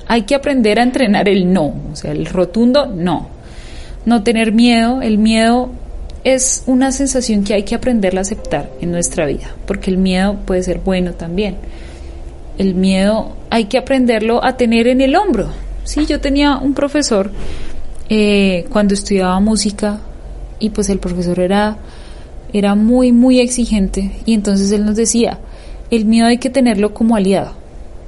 Hay 0.09 0.23
que 0.23 0.35
aprender 0.35 0.79
a 0.79 0.83
entrenar 0.83 1.27
el 1.27 1.51
no, 1.51 1.75
o 1.93 1.97
sea, 1.97 2.13
el 2.13 2.27
rotundo 2.27 2.87
no 2.87 3.39
no 4.09 4.23
tener 4.23 4.53
miedo, 4.53 5.03
el 5.03 5.19
miedo 5.19 5.71
es 6.35 6.63
una 6.67 6.93
sensación 6.93 7.43
que 7.43 7.55
hay 7.55 7.63
que 7.63 7.75
aprender 7.75 8.19
a 8.19 8.21
aceptar 8.21 8.71
en 8.81 8.91
nuestra 8.91 9.25
vida, 9.25 9.55
porque 9.67 9.91
el 9.91 9.97
miedo 9.97 10.37
puede 10.45 10.63
ser 10.63 10.81
bueno 10.81 11.13
también. 11.13 11.57
El 12.59 12.75
miedo 12.75 13.37
hay 13.51 13.65
que 13.65 13.79
aprenderlo 13.79 14.45
a 14.45 14.57
tener 14.57 14.89
en 14.89 15.01
el 15.01 15.17
hombro. 15.17 15.49
Sí, 15.85 16.05
yo 16.07 16.21
tenía 16.21 16.59
un 16.59 16.75
profesor 16.75 17.31
eh, 18.11 18.67
cuando 18.71 18.95
estudiaba 18.95 19.41
música 19.41 20.01
y 20.59 20.71
pues 20.71 20.91
el 20.91 20.99
profesor 20.99 21.41
era, 21.41 21.79
era 22.53 22.75
muy, 22.75 23.11
muy 23.13 23.41
exigente 23.41 24.13
y 24.27 24.35
entonces 24.35 24.71
él 24.73 24.85
nos 24.85 24.97
decía, 24.97 25.39
el 25.91 26.05
miedo 26.05 26.27
hay 26.27 26.39
que 26.39 26.51
tenerlo 26.51 26.93
como 26.93 27.17
aliado, 27.17 27.53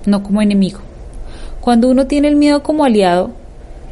no 0.04 0.22
como 0.22 0.42
enemigo. 0.42 0.80
Cuando 1.60 1.88
uno 1.88 2.06
tiene 2.06 2.28
el 2.28 2.36
miedo 2.36 2.62
como 2.62 2.84
aliado, 2.84 3.30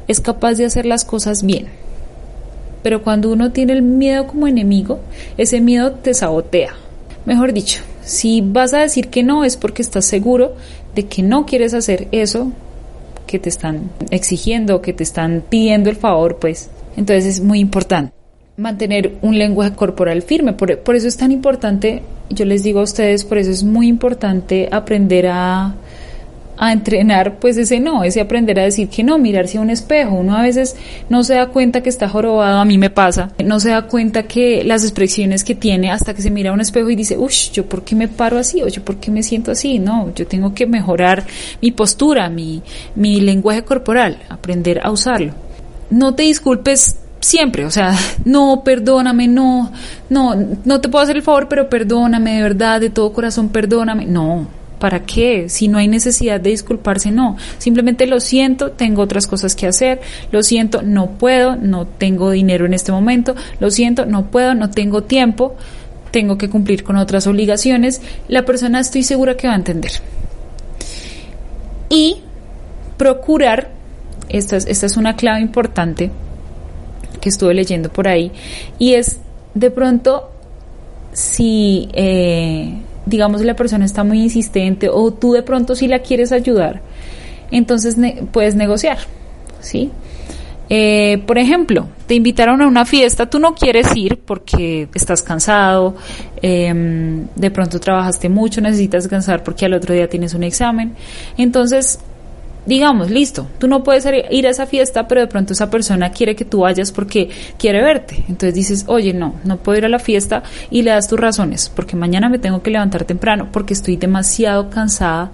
es 0.06 0.20
capaz 0.20 0.54
de 0.54 0.66
hacer 0.66 0.84
las 0.84 1.04
cosas 1.04 1.42
bien 1.44 1.77
pero 2.82 3.02
cuando 3.02 3.32
uno 3.32 3.52
tiene 3.52 3.72
el 3.72 3.82
miedo 3.82 4.26
como 4.26 4.46
enemigo, 4.46 5.00
ese 5.36 5.60
miedo 5.60 5.92
te 5.92 6.14
sabotea. 6.14 6.74
Mejor 7.24 7.52
dicho, 7.52 7.82
si 8.02 8.40
vas 8.40 8.72
a 8.74 8.78
decir 8.78 9.08
que 9.08 9.22
no 9.22 9.44
es 9.44 9.56
porque 9.56 9.82
estás 9.82 10.04
seguro 10.04 10.54
de 10.94 11.06
que 11.06 11.22
no 11.22 11.46
quieres 11.46 11.74
hacer 11.74 12.08
eso 12.12 12.52
que 13.26 13.38
te 13.38 13.48
están 13.48 13.90
exigiendo, 14.10 14.80
que 14.80 14.92
te 14.92 15.02
están 15.02 15.44
pidiendo 15.48 15.90
el 15.90 15.96
favor, 15.96 16.38
pues 16.38 16.70
entonces 16.96 17.26
es 17.26 17.40
muy 17.40 17.60
importante 17.60 18.12
mantener 18.58 19.14
un 19.22 19.38
lenguaje 19.38 19.72
corporal 19.74 20.22
firme. 20.22 20.52
Por, 20.52 20.78
por 20.80 20.96
eso 20.96 21.08
es 21.08 21.16
tan 21.16 21.30
importante, 21.32 22.02
yo 22.28 22.44
les 22.44 22.62
digo 22.62 22.80
a 22.80 22.82
ustedes, 22.82 23.24
por 23.24 23.38
eso 23.38 23.50
es 23.50 23.62
muy 23.62 23.86
importante 23.86 24.68
aprender 24.70 25.28
a 25.28 25.74
a 26.58 26.72
entrenar 26.72 27.38
pues 27.38 27.56
ese 27.56 27.80
no, 27.80 28.04
ese 28.04 28.20
aprender 28.20 28.58
a 28.58 28.64
decir 28.64 28.88
que 28.88 29.04
no, 29.04 29.18
mirarse 29.18 29.58
a 29.58 29.60
un 29.60 29.70
espejo. 29.70 30.16
Uno 30.16 30.36
a 30.36 30.42
veces 30.42 30.76
no 31.08 31.22
se 31.22 31.34
da 31.34 31.46
cuenta 31.46 31.82
que 31.82 31.88
está 31.88 32.08
jorobado, 32.08 32.58
a 32.58 32.64
mí 32.64 32.78
me 32.78 32.90
pasa, 32.90 33.30
no 33.44 33.60
se 33.60 33.70
da 33.70 33.82
cuenta 33.82 34.24
que 34.24 34.64
las 34.64 34.82
expresiones 34.82 35.44
que 35.44 35.54
tiene 35.54 35.90
hasta 35.90 36.14
que 36.14 36.22
se 36.22 36.30
mira 36.30 36.50
a 36.50 36.52
un 36.52 36.60
espejo 36.60 36.90
y 36.90 36.96
dice, 36.96 37.16
uff, 37.16 37.50
yo 37.52 37.66
por 37.66 37.84
qué 37.84 37.94
me 37.94 38.08
paro 38.08 38.38
así 38.38 38.62
o 38.62 38.68
yo 38.68 38.84
por 38.84 38.96
qué 38.96 39.10
me 39.10 39.22
siento 39.22 39.52
así, 39.52 39.78
no, 39.78 40.12
yo 40.14 40.26
tengo 40.26 40.54
que 40.54 40.66
mejorar 40.66 41.24
mi 41.62 41.70
postura, 41.70 42.28
mi, 42.28 42.62
mi 42.94 43.20
lenguaje 43.20 43.62
corporal, 43.62 44.18
aprender 44.28 44.80
a 44.82 44.90
usarlo. 44.90 45.32
No 45.90 46.14
te 46.14 46.24
disculpes 46.24 46.96
siempre, 47.20 47.64
o 47.64 47.70
sea, 47.70 47.96
no, 48.24 48.62
perdóname, 48.64 49.28
no, 49.28 49.72
no, 50.08 50.34
no 50.64 50.80
te 50.80 50.88
puedo 50.88 51.04
hacer 51.04 51.16
el 51.16 51.22
favor, 51.22 51.48
pero 51.48 51.68
perdóname, 51.68 52.36
de 52.36 52.42
verdad, 52.42 52.80
de 52.80 52.90
todo 52.90 53.12
corazón, 53.12 53.48
perdóname. 53.48 54.06
No, 54.06 54.48
¿Para 54.78 55.04
qué? 55.04 55.48
Si 55.48 55.68
no 55.68 55.78
hay 55.78 55.88
necesidad 55.88 56.40
de 56.40 56.50
disculparse, 56.50 57.10
no. 57.10 57.36
Simplemente 57.58 58.06
lo 58.06 58.20
siento, 58.20 58.70
tengo 58.70 59.02
otras 59.02 59.26
cosas 59.26 59.56
que 59.56 59.66
hacer, 59.66 60.00
lo 60.30 60.42
siento, 60.42 60.82
no 60.82 61.10
puedo, 61.12 61.56
no 61.56 61.86
tengo 61.86 62.30
dinero 62.30 62.64
en 62.66 62.74
este 62.74 62.92
momento, 62.92 63.34
lo 63.58 63.70
siento, 63.70 64.06
no 64.06 64.30
puedo, 64.30 64.54
no 64.54 64.70
tengo 64.70 65.02
tiempo, 65.02 65.56
tengo 66.12 66.38
que 66.38 66.48
cumplir 66.48 66.84
con 66.84 66.96
otras 66.96 67.26
obligaciones. 67.26 68.00
La 68.28 68.44
persona 68.44 68.78
estoy 68.80 69.02
segura 69.02 69.36
que 69.36 69.48
va 69.48 69.54
a 69.54 69.56
entender. 69.56 69.92
Y 71.88 72.18
procurar, 72.96 73.70
esta 74.28 74.56
es, 74.56 74.96
una 74.96 75.16
clave 75.16 75.40
importante 75.40 76.10
que 77.20 77.30
estuve 77.30 77.54
leyendo 77.54 77.90
por 77.90 78.06
ahí, 78.06 78.30
y 78.78 78.94
es 78.94 79.18
de 79.54 79.70
pronto 79.70 80.30
si... 81.12 81.88
Eh, 81.94 82.82
digamos 83.08 83.42
la 83.42 83.56
persona 83.56 83.84
está 83.84 84.04
muy 84.04 84.22
insistente 84.22 84.88
o 84.88 85.12
tú 85.12 85.32
de 85.32 85.42
pronto 85.42 85.74
si 85.74 85.88
la 85.88 86.00
quieres 86.00 86.32
ayudar, 86.32 86.82
entonces 87.50 87.96
puedes 88.32 88.54
negociar, 88.54 88.98
¿sí? 89.60 89.90
Eh, 90.70 91.22
por 91.26 91.38
ejemplo, 91.38 91.88
te 92.06 92.14
invitaron 92.14 92.60
a 92.60 92.66
una 92.66 92.84
fiesta, 92.84 93.30
tú 93.30 93.38
no 93.38 93.54
quieres 93.54 93.96
ir 93.96 94.18
porque 94.18 94.88
estás 94.94 95.22
cansado, 95.22 95.96
em, 96.42 97.26
de 97.34 97.50
pronto 97.50 97.80
trabajaste 97.80 98.28
mucho, 98.28 98.60
necesitas 98.60 99.04
descansar 99.04 99.42
porque 99.42 99.64
al 99.64 99.72
otro 99.72 99.94
día 99.94 100.08
tienes 100.08 100.34
un 100.34 100.42
examen. 100.42 100.94
Entonces, 101.38 102.00
digamos, 102.68 103.10
listo, 103.10 103.46
tú 103.58 103.66
no 103.66 103.82
puedes 103.82 104.06
ir 104.30 104.46
a 104.46 104.50
esa 104.50 104.66
fiesta, 104.66 105.08
pero 105.08 105.22
de 105.22 105.26
pronto 105.26 105.54
esa 105.54 105.70
persona 105.70 106.10
quiere 106.10 106.36
que 106.36 106.44
tú 106.44 106.60
vayas 106.60 106.92
porque 106.92 107.30
quiere 107.58 107.82
verte. 107.82 108.16
Entonces 108.28 108.54
dices, 108.54 108.84
oye, 108.88 109.14
no, 109.14 109.36
no 109.44 109.56
puedo 109.56 109.78
ir 109.78 109.86
a 109.86 109.88
la 109.88 109.98
fiesta 109.98 110.42
y 110.70 110.82
le 110.82 110.90
das 110.90 111.08
tus 111.08 111.18
razones, 111.18 111.72
porque 111.74 111.96
mañana 111.96 112.28
me 112.28 112.38
tengo 112.38 112.62
que 112.62 112.70
levantar 112.70 113.04
temprano, 113.04 113.48
porque 113.50 113.72
estoy 113.72 113.96
demasiado 113.96 114.68
cansada, 114.68 115.32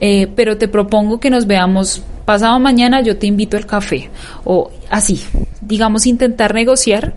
eh, 0.00 0.28
pero 0.34 0.56
te 0.56 0.66
propongo 0.66 1.20
que 1.20 1.28
nos 1.28 1.46
veamos 1.46 2.02
pasado 2.24 2.58
mañana, 2.58 3.02
yo 3.02 3.18
te 3.18 3.26
invito 3.26 3.58
al 3.58 3.66
café, 3.66 4.08
o 4.44 4.70
así, 4.88 5.20
digamos, 5.60 6.06
intentar 6.06 6.54
negociar 6.54 7.12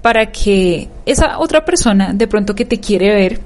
para 0.00 0.26
que 0.26 0.88
esa 1.06 1.40
otra 1.40 1.64
persona, 1.64 2.12
de 2.12 2.28
pronto 2.28 2.54
que 2.54 2.64
te 2.64 2.78
quiere 2.78 3.08
ver, 3.12 3.40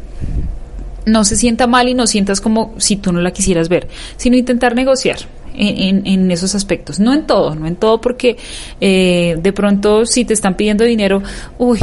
no 1.06 1.24
se 1.24 1.36
sienta 1.36 1.66
mal 1.66 1.88
y 1.88 1.94
no 1.94 2.06
sientas 2.06 2.40
como 2.40 2.74
si 2.78 2.96
tú 2.96 3.12
no 3.12 3.20
la 3.20 3.32
quisieras 3.32 3.68
ver, 3.68 3.88
sino 4.16 4.36
intentar 4.36 4.74
negociar. 4.74 5.18
En, 5.56 6.04
en, 6.04 6.32
esos 6.32 6.56
aspectos, 6.56 6.98
no 6.98 7.14
en 7.14 7.28
todo, 7.28 7.54
no 7.54 7.68
en 7.68 7.76
todo 7.76 8.00
porque 8.00 8.36
eh, 8.80 9.36
de 9.40 9.52
pronto 9.52 10.04
si 10.04 10.24
te 10.24 10.34
están 10.34 10.56
pidiendo 10.56 10.82
dinero, 10.82 11.22
uy, 11.58 11.78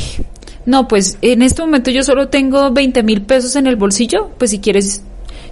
no, 0.65 0.89
pues 0.89 1.17
en 1.21 1.41
este 1.41 1.61
momento 1.61 1.89
yo 1.89 2.03
solo 2.03 2.27
tengo 2.27 2.71
20 2.71 3.01
mil 3.03 3.21
pesos 3.21 3.55
en 3.55 3.67
el 3.67 3.77
bolsillo, 3.77 4.29
pues 4.37 4.51
si 4.51 4.59
quieres 4.59 5.03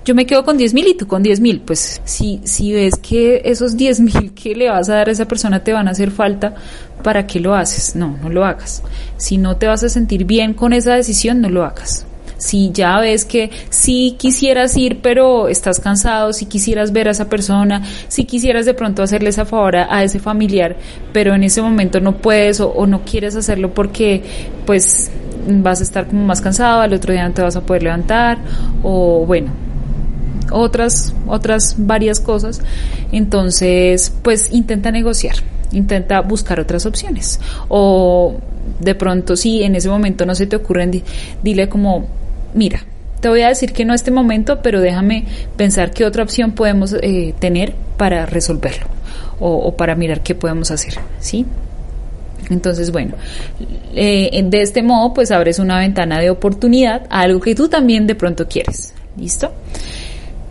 yo 0.04 0.16
me 0.16 0.26
quedo 0.26 0.44
con 0.44 0.58
10 0.58 0.74
mil 0.74 0.88
y 0.88 0.96
tú 0.96 1.08
con 1.08 1.24
10 1.24 1.40
mil. 1.40 1.62
Pues 1.62 2.02
si, 2.04 2.42
si 2.44 2.74
ves 2.74 2.96
que 2.98 3.42
esos 3.46 3.78
10 3.78 4.00
mil 4.02 4.34
que 4.36 4.56
le 4.56 4.70
vas 4.70 4.90
a 4.90 4.96
dar 4.96 5.08
a 5.08 5.12
esa 5.12 5.26
persona 5.26 5.64
te 5.64 5.72
van 5.72 5.88
a 5.88 5.92
hacer 5.92 6.12
falta, 6.12 6.56
¿para 7.04 7.26
qué 7.26 7.40
lo 7.40 7.56
haces? 7.56 7.96
No, 7.96 8.18
no 8.22 8.30
lo 8.30 8.44
hagas. 8.44 8.84
Si 9.18 9.38
no 9.38 9.56
te 9.58 9.68
vas 9.68 9.84
a 9.84 9.90
sentir 9.90 10.26
bien 10.26 10.54
con 10.54 10.74
esa 10.74 10.96
decisión, 10.96 11.42
no 11.42 11.50
lo 11.50 11.64
hagas 11.64 12.06
si 12.40 12.72
ya 12.72 13.00
ves 13.00 13.26
que 13.26 13.52
si 13.70 14.16
quisieras 14.18 14.76
ir 14.78 15.02
pero 15.02 15.48
estás 15.48 15.80
cansado, 15.80 16.34
si 16.34 16.46
quisieras 16.48 16.92
ver 16.92 17.08
a 17.08 17.12
esa 17.12 17.30
persona, 17.30 17.84
si 18.08 18.26
quisieras 18.26 18.66
de 18.66 18.74
pronto 18.74 19.04
hacerle 19.04 19.30
esa 19.30 19.46
favor 19.46 19.76
a, 19.76 20.04
ese 20.04 20.20
familiar, 20.20 20.76
pero 21.14 21.36
en 21.36 21.44
ese 21.44 21.62
momento 21.62 22.00
no 22.00 22.18
puedes 22.18 22.60
o, 22.60 22.88
no 22.88 23.04
quieres 23.04 23.36
hacerlo 23.36 23.74
porque 23.74 24.24
pues 24.66 25.12
vas 25.48 25.82
a 25.82 25.84
estar 25.84 26.08
como 26.08 26.26
más 26.26 26.42
cansado, 26.42 26.82
al 26.82 26.94
otro 26.94 27.14
día 27.14 27.28
no 27.28 27.34
te 27.34 27.42
vas 27.42 27.56
a 27.56 27.62
poder 27.62 27.84
levantar 27.84 28.40
o 28.82 29.26
bueno, 29.26 29.52
otras 30.52 31.14
otras 31.28 31.76
varias 31.78 32.20
cosas. 32.20 32.62
Entonces, 33.12 34.14
pues 34.22 34.52
intenta 34.52 34.92
negociar, 34.92 35.36
intenta 35.72 36.22
buscar 36.22 36.60
otras 36.60 36.86
opciones 36.86 37.40
o 37.68 38.36
de 38.80 38.96
pronto 38.96 39.36
si 39.36 39.64
en 39.64 39.76
ese 39.76 39.90
momento 39.90 40.26
no 40.26 40.36
se 40.36 40.48
te 40.48 40.56
ocurren, 40.56 41.04
dile 41.44 41.68
como 41.68 42.08
mira, 42.54 42.84
te 43.20 43.30
voy 43.30 43.42
a 43.42 43.50
decir 43.50 43.74
que 43.74 43.86
no 43.86 43.94
este 43.94 44.12
momento, 44.12 44.62
pero 44.62 44.82
déjame 44.82 45.26
pensar 45.58 45.92
qué 45.92 46.06
otra 46.06 46.24
opción 46.24 46.54
podemos 46.54 46.96
eh, 47.02 47.34
tener 47.40 47.74
para 47.98 48.26
resolverlo 48.26 48.88
o, 49.42 49.76
para 49.76 49.96
mirar 49.96 50.22
qué 50.22 50.36
podemos 50.36 50.70
hacer, 50.72 50.96
¿sí? 51.20 51.46
Entonces, 52.50 52.92
bueno, 52.92 53.14
eh, 53.94 54.42
de 54.44 54.62
este 54.62 54.82
modo, 54.84 55.14
pues 55.14 55.32
abres 55.32 55.60
una 55.60 55.80
ventana 55.80 56.20
de 56.20 56.30
oportunidad 56.30 57.06
a 57.10 57.22
algo 57.22 57.40
que 57.40 57.56
tú 57.56 57.70
también 57.70 58.08
de 58.08 58.16
pronto 58.16 58.48
quieres. 58.48 58.94
¿Listo? 59.18 59.52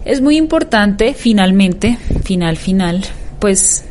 Es 0.04 0.20
muy 0.20 0.36
importante, 0.36 1.14
finalmente, 1.14 1.98
final, 2.22 2.56
final, 2.56 3.04
pues 3.38 3.84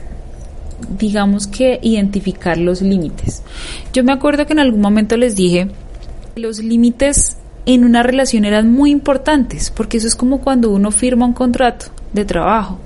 digamos 0.97 1.47
que 1.47 1.79
identificar 1.81 2.57
los 2.57 2.81
límites. 2.81 3.43
Yo 3.93 4.03
me 4.03 4.13
acuerdo 4.13 4.45
que 4.45 4.53
en 4.53 4.59
algún 4.59 4.81
momento 4.81 5.17
les 5.17 5.35
dije, 5.35 5.67
los 6.35 6.59
límites 6.59 7.37
en 7.67 7.84
una 7.84 8.01
relación 8.01 8.45
eran 8.45 8.71
muy 8.71 8.91
importantes, 8.91 9.71
porque 9.71 9.97
eso 9.97 10.08
es 10.08 10.15
como 10.15 10.39
cuando 10.39 10.71
uno 10.71 10.89
firma 10.89 11.25
un 11.25 11.34
contrato 11.34 11.88
de 12.13 12.23
trabajo. 12.23 12.80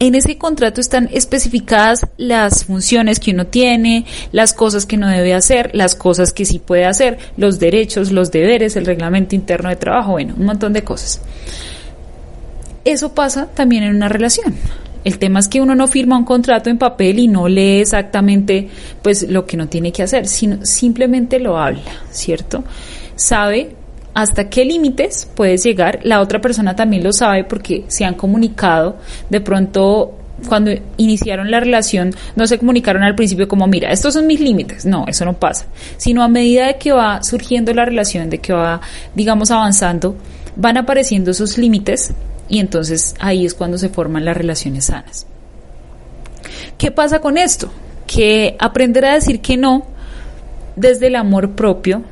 En 0.00 0.16
ese 0.16 0.36
contrato 0.36 0.80
están 0.80 1.08
especificadas 1.12 2.04
las 2.16 2.64
funciones 2.64 3.20
que 3.20 3.30
uno 3.30 3.46
tiene, 3.46 4.04
las 4.32 4.52
cosas 4.52 4.86
que 4.86 4.96
no 4.96 5.08
debe 5.08 5.34
hacer, 5.34 5.70
las 5.72 5.94
cosas 5.94 6.32
que 6.32 6.44
sí 6.44 6.58
puede 6.58 6.84
hacer, 6.84 7.16
los 7.36 7.60
derechos, 7.60 8.10
los 8.10 8.32
deberes, 8.32 8.74
el 8.74 8.84
reglamento 8.84 9.36
interno 9.36 9.68
de 9.68 9.76
trabajo, 9.76 10.12
bueno, 10.12 10.34
un 10.36 10.44
montón 10.44 10.72
de 10.72 10.82
cosas. 10.82 11.22
Eso 12.84 13.14
pasa 13.14 13.46
también 13.46 13.84
en 13.84 13.94
una 13.94 14.08
relación. 14.08 14.52
El 15.06 15.20
tema 15.20 15.38
es 15.38 15.46
que 15.46 15.60
uno 15.60 15.76
no 15.76 15.86
firma 15.86 16.18
un 16.18 16.24
contrato 16.24 16.68
en 16.68 16.78
papel 16.78 17.20
y 17.20 17.28
no 17.28 17.46
lee 17.46 17.78
exactamente 17.82 18.68
pues 19.02 19.22
lo 19.30 19.46
que 19.46 19.56
no 19.56 19.68
tiene 19.68 19.92
que 19.92 20.02
hacer, 20.02 20.26
sino 20.26 20.66
simplemente 20.66 21.38
lo 21.38 21.56
habla, 21.56 22.02
¿cierto? 22.10 22.64
Sabe 23.16 23.74
hasta 24.14 24.48
qué 24.48 24.64
límites 24.64 25.28
puedes 25.34 25.62
llegar. 25.62 26.00
La 26.02 26.20
otra 26.20 26.40
persona 26.40 26.74
también 26.74 27.04
lo 27.04 27.12
sabe 27.12 27.44
porque 27.44 27.84
se 27.88 28.04
han 28.04 28.14
comunicado. 28.14 28.96
De 29.28 29.40
pronto, 29.42 30.14
cuando 30.48 30.70
iniciaron 30.96 31.50
la 31.50 31.60
relación, 31.60 32.14
no 32.34 32.46
se 32.46 32.58
comunicaron 32.58 33.02
al 33.02 33.14
principio 33.14 33.48
como, 33.48 33.66
mira, 33.66 33.90
estos 33.90 34.14
son 34.14 34.26
mis 34.26 34.40
límites. 34.40 34.86
No, 34.86 35.04
eso 35.06 35.24
no 35.24 35.34
pasa. 35.34 35.66
Sino 35.96 36.22
a 36.22 36.28
medida 36.28 36.66
de 36.66 36.78
que 36.78 36.92
va 36.92 37.22
surgiendo 37.22 37.74
la 37.74 37.84
relación, 37.84 38.30
de 38.30 38.38
que 38.38 38.52
va, 38.52 38.80
digamos, 39.14 39.50
avanzando, 39.50 40.16
van 40.56 40.76
apareciendo 40.78 41.30
esos 41.30 41.58
límites 41.58 42.14
y 42.48 42.60
entonces 42.60 43.14
ahí 43.18 43.44
es 43.44 43.54
cuando 43.54 43.78
se 43.78 43.88
forman 43.88 44.24
las 44.24 44.36
relaciones 44.36 44.86
sanas. 44.86 45.26
¿Qué 46.78 46.90
pasa 46.90 47.20
con 47.20 47.36
esto? 47.36 47.70
Que 48.06 48.56
aprender 48.58 49.04
a 49.04 49.14
decir 49.14 49.40
que 49.40 49.56
no 49.56 49.86
desde 50.76 51.08
el 51.08 51.16
amor 51.16 51.52
propio 51.52 52.02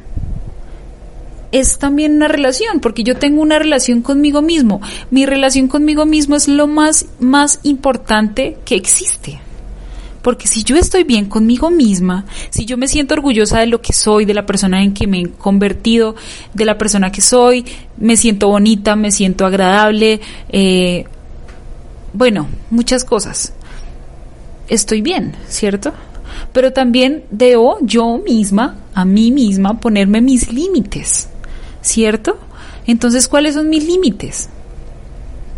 es 1.54 1.78
también 1.78 2.16
una 2.16 2.26
relación, 2.26 2.80
porque 2.80 3.04
yo 3.04 3.16
tengo 3.16 3.40
una 3.40 3.60
relación 3.60 4.02
conmigo 4.02 4.42
mismo. 4.42 4.80
Mi 5.12 5.24
relación 5.24 5.68
conmigo 5.68 6.04
mismo 6.04 6.34
es 6.34 6.48
lo 6.48 6.66
más, 6.66 7.06
más 7.20 7.60
importante 7.62 8.58
que 8.64 8.74
existe. 8.74 9.38
Porque 10.20 10.48
si 10.48 10.64
yo 10.64 10.74
estoy 10.74 11.04
bien 11.04 11.26
conmigo 11.26 11.70
misma, 11.70 12.24
si 12.50 12.64
yo 12.64 12.76
me 12.76 12.88
siento 12.88 13.14
orgullosa 13.14 13.60
de 13.60 13.68
lo 13.68 13.80
que 13.80 13.92
soy, 13.92 14.24
de 14.24 14.34
la 14.34 14.46
persona 14.46 14.82
en 14.82 14.94
que 14.94 15.06
me 15.06 15.20
he 15.20 15.30
convertido, 15.30 16.16
de 16.54 16.64
la 16.64 16.76
persona 16.76 17.12
que 17.12 17.20
soy, 17.20 17.64
me 17.98 18.16
siento 18.16 18.48
bonita, 18.48 18.96
me 18.96 19.12
siento 19.12 19.46
agradable, 19.46 20.20
eh, 20.48 21.04
bueno, 22.14 22.48
muchas 22.70 23.04
cosas. 23.04 23.52
Estoy 24.66 25.02
bien, 25.02 25.36
¿cierto? 25.48 25.92
Pero 26.52 26.72
también 26.72 27.22
debo 27.30 27.78
yo 27.82 28.18
misma, 28.18 28.76
a 28.92 29.04
mí 29.04 29.30
misma, 29.30 29.78
ponerme 29.78 30.20
mis 30.20 30.52
límites. 30.52 31.28
¿Cierto? 31.84 32.38
Entonces, 32.86 33.28
¿cuáles 33.28 33.54
son 33.54 33.68
mis 33.68 33.86
límites? 33.86 34.48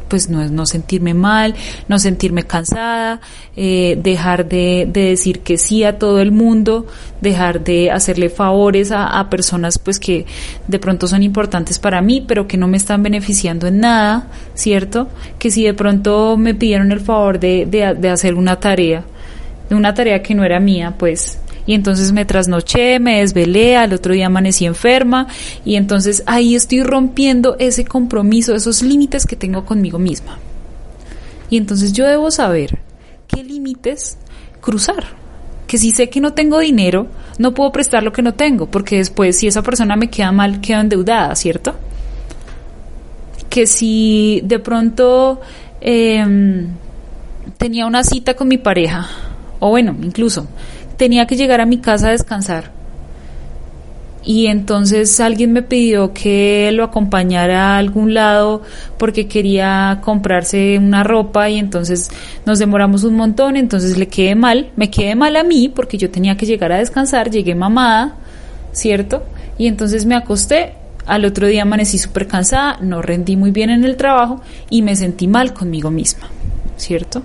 Pues 0.08 0.28
no 0.28 0.40
es 0.40 0.52
no 0.52 0.66
sentirme 0.66 1.14
mal, 1.14 1.54
no 1.88 1.98
sentirme 1.98 2.44
cansada, 2.44 3.20
eh, 3.56 3.98
dejar 4.00 4.48
de, 4.48 4.88
decir 4.88 5.40
que 5.40 5.58
sí 5.58 5.82
a 5.82 5.98
todo 5.98 6.20
el 6.20 6.30
mundo, 6.30 6.86
dejar 7.20 7.64
de 7.64 7.90
hacerle 7.90 8.28
favores 8.28 8.92
a, 8.92 9.28
personas 9.30 9.80
pues 9.80 9.98
que 9.98 10.26
de 10.68 10.78
pronto 10.78 11.08
son 11.08 11.24
importantes 11.24 11.80
para 11.80 12.00
mí, 12.02 12.24
pero 12.26 12.46
que 12.46 12.56
no 12.56 12.68
me 12.68 12.76
están 12.76 13.02
beneficiando 13.02 13.66
en 13.66 13.80
nada, 13.80 14.28
¿cierto? 14.54 15.08
Que 15.40 15.50
si 15.50 15.64
de 15.64 15.74
pronto 15.74 16.36
me 16.36 16.54
pidieron 16.54 16.92
el 16.92 17.00
favor 17.00 17.40
de, 17.40 17.66
de 17.66 18.08
hacer 18.08 18.34
una 18.34 18.60
tarea, 18.60 19.04
de 19.68 19.74
una 19.74 19.92
tarea 19.92 20.22
que 20.22 20.36
no 20.36 20.44
era 20.44 20.60
mía, 20.60 20.94
pues 20.96 21.40
y 21.66 21.74
entonces 21.74 22.12
me 22.12 22.24
trasnoché, 22.24 23.00
me 23.00 23.20
desvelé, 23.20 23.76
al 23.76 23.92
otro 23.92 24.14
día 24.14 24.26
amanecí 24.26 24.66
enferma 24.66 25.26
y 25.64 25.74
entonces 25.74 26.22
ahí 26.26 26.54
estoy 26.54 26.82
rompiendo 26.82 27.56
ese 27.58 27.84
compromiso, 27.84 28.54
esos 28.54 28.82
límites 28.82 29.26
que 29.26 29.36
tengo 29.36 29.64
conmigo 29.64 29.98
misma. 29.98 30.38
Y 31.50 31.56
entonces 31.56 31.92
yo 31.92 32.06
debo 32.06 32.30
saber 32.30 32.78
qué 33.26 33.42
límites 33.42 34.16
cruzar. 34.60 35.04
Que 35.66 35.78
si 35.78 35.90
sé 35.90 36.08
que 36.08 36.20
no 36.20 36.32
tengo 36.32 36.60
dinero, 36.60 37.08
no 37.38 37.52
puedo 37.52 37.72
prestar 37.72 38.04
lo 38.04 38.12
que 38.12 38.22
no 38.22 38.34
tengo, 38.34 38.66
porque 38.66 38.98
después 38.98 39.36
si 39.36 39.48
esa 39.48 39.62
persona 39.62 39.96
me 39.96 40.08
queda 40.08 40.30
mal, 40.30 40.60
quedo 40.60 40.80
endeudada, 40.80 41.34
¿cierto? 41.34 41.74
Que 43.50 43.66
si 43.66 44.40
de 44.44 44.60
pronto 44.60 45.40
em, 45.80 46.68
tenía 47.58 47.86
una 47.86 48.04
cita 48.04 48.34
con 48.34 48.46
mi 48.46 48.58
pareja, 48.58 49.08
o 49.58 49.70
bueno, 49.70 49.96
incluso 50.02 50.46
tenía 50.96 51.26
que 51.26 51.36
llegar 51.36 51.60
a 51.60 51.66
mi 51.66 51.78
casa 51.78 52.08
a 52.08 52.12
descansar. 52.12 52.76
Y 54.26 54.48
entonces 54.48 55.20
alguien 55.20 55.52
me 55.52 55.62
pidió 55.62 56.12
que 56.12 56.70
lo 56.72 56.82
acompañara 56.82 57.74
a 57.74 57.78
algún 57.78 58.12
lado 58.12 58.62
porque 58.98 59.28
quería 59.28 60.00
comprarse 60.02 60.78
una 60.78 61.04
ropa 61.04 61.48
y 61.48 61.58
entonces 61.58 62.10
nos 62.44 62.58
demoramos 62.58 63.04
un 63.04 63.14
montón, 63.14 63.56
entonces 63.56 63.96
le 63.96 64.08
quedé 64.08 64.34
mal, 64.34 64.70
me 64.74 64.90
quedé 64.90 65.14
mal 65.14 65.36
a 65.36 65.44
mí 65.44 65.68
porque 65.68 65.96
yo 65.96 66.10
tenía 66.10 66.36
que 66.36 66.44
llegar 66.44 66.72
a 66.72 66.78
descansar, 66.78 67.30
llegué 67.30 67.54
mamada, 67.54 68.16
¿cierto? 68.72 69.22
Y 69.58 69.68
entonces 69.68 70.06
me 70.06 70.16
acosté, 70.16 70.72
al 71.06 71.24
otro 71.24 71.46
día 71.46 71.62
amanecí 71.62 71.96
súper 71.96 72.26
cansada, 72.26 72.78
no 72.80 73.02
rendí 73.02 73.36
muy 73.36 73.52
bien 73.52 73.70
en 73.70 73.84
el 73.84 73.96
trabajo 73.96 74.40
y 74.70 74.82
me 74.82 74.96
sentí 74.96 75.28
mal 75.28 75.54
conmigo 75.54 75.92
misma, 75.92 76.26
¿cierto? 76.76 77.22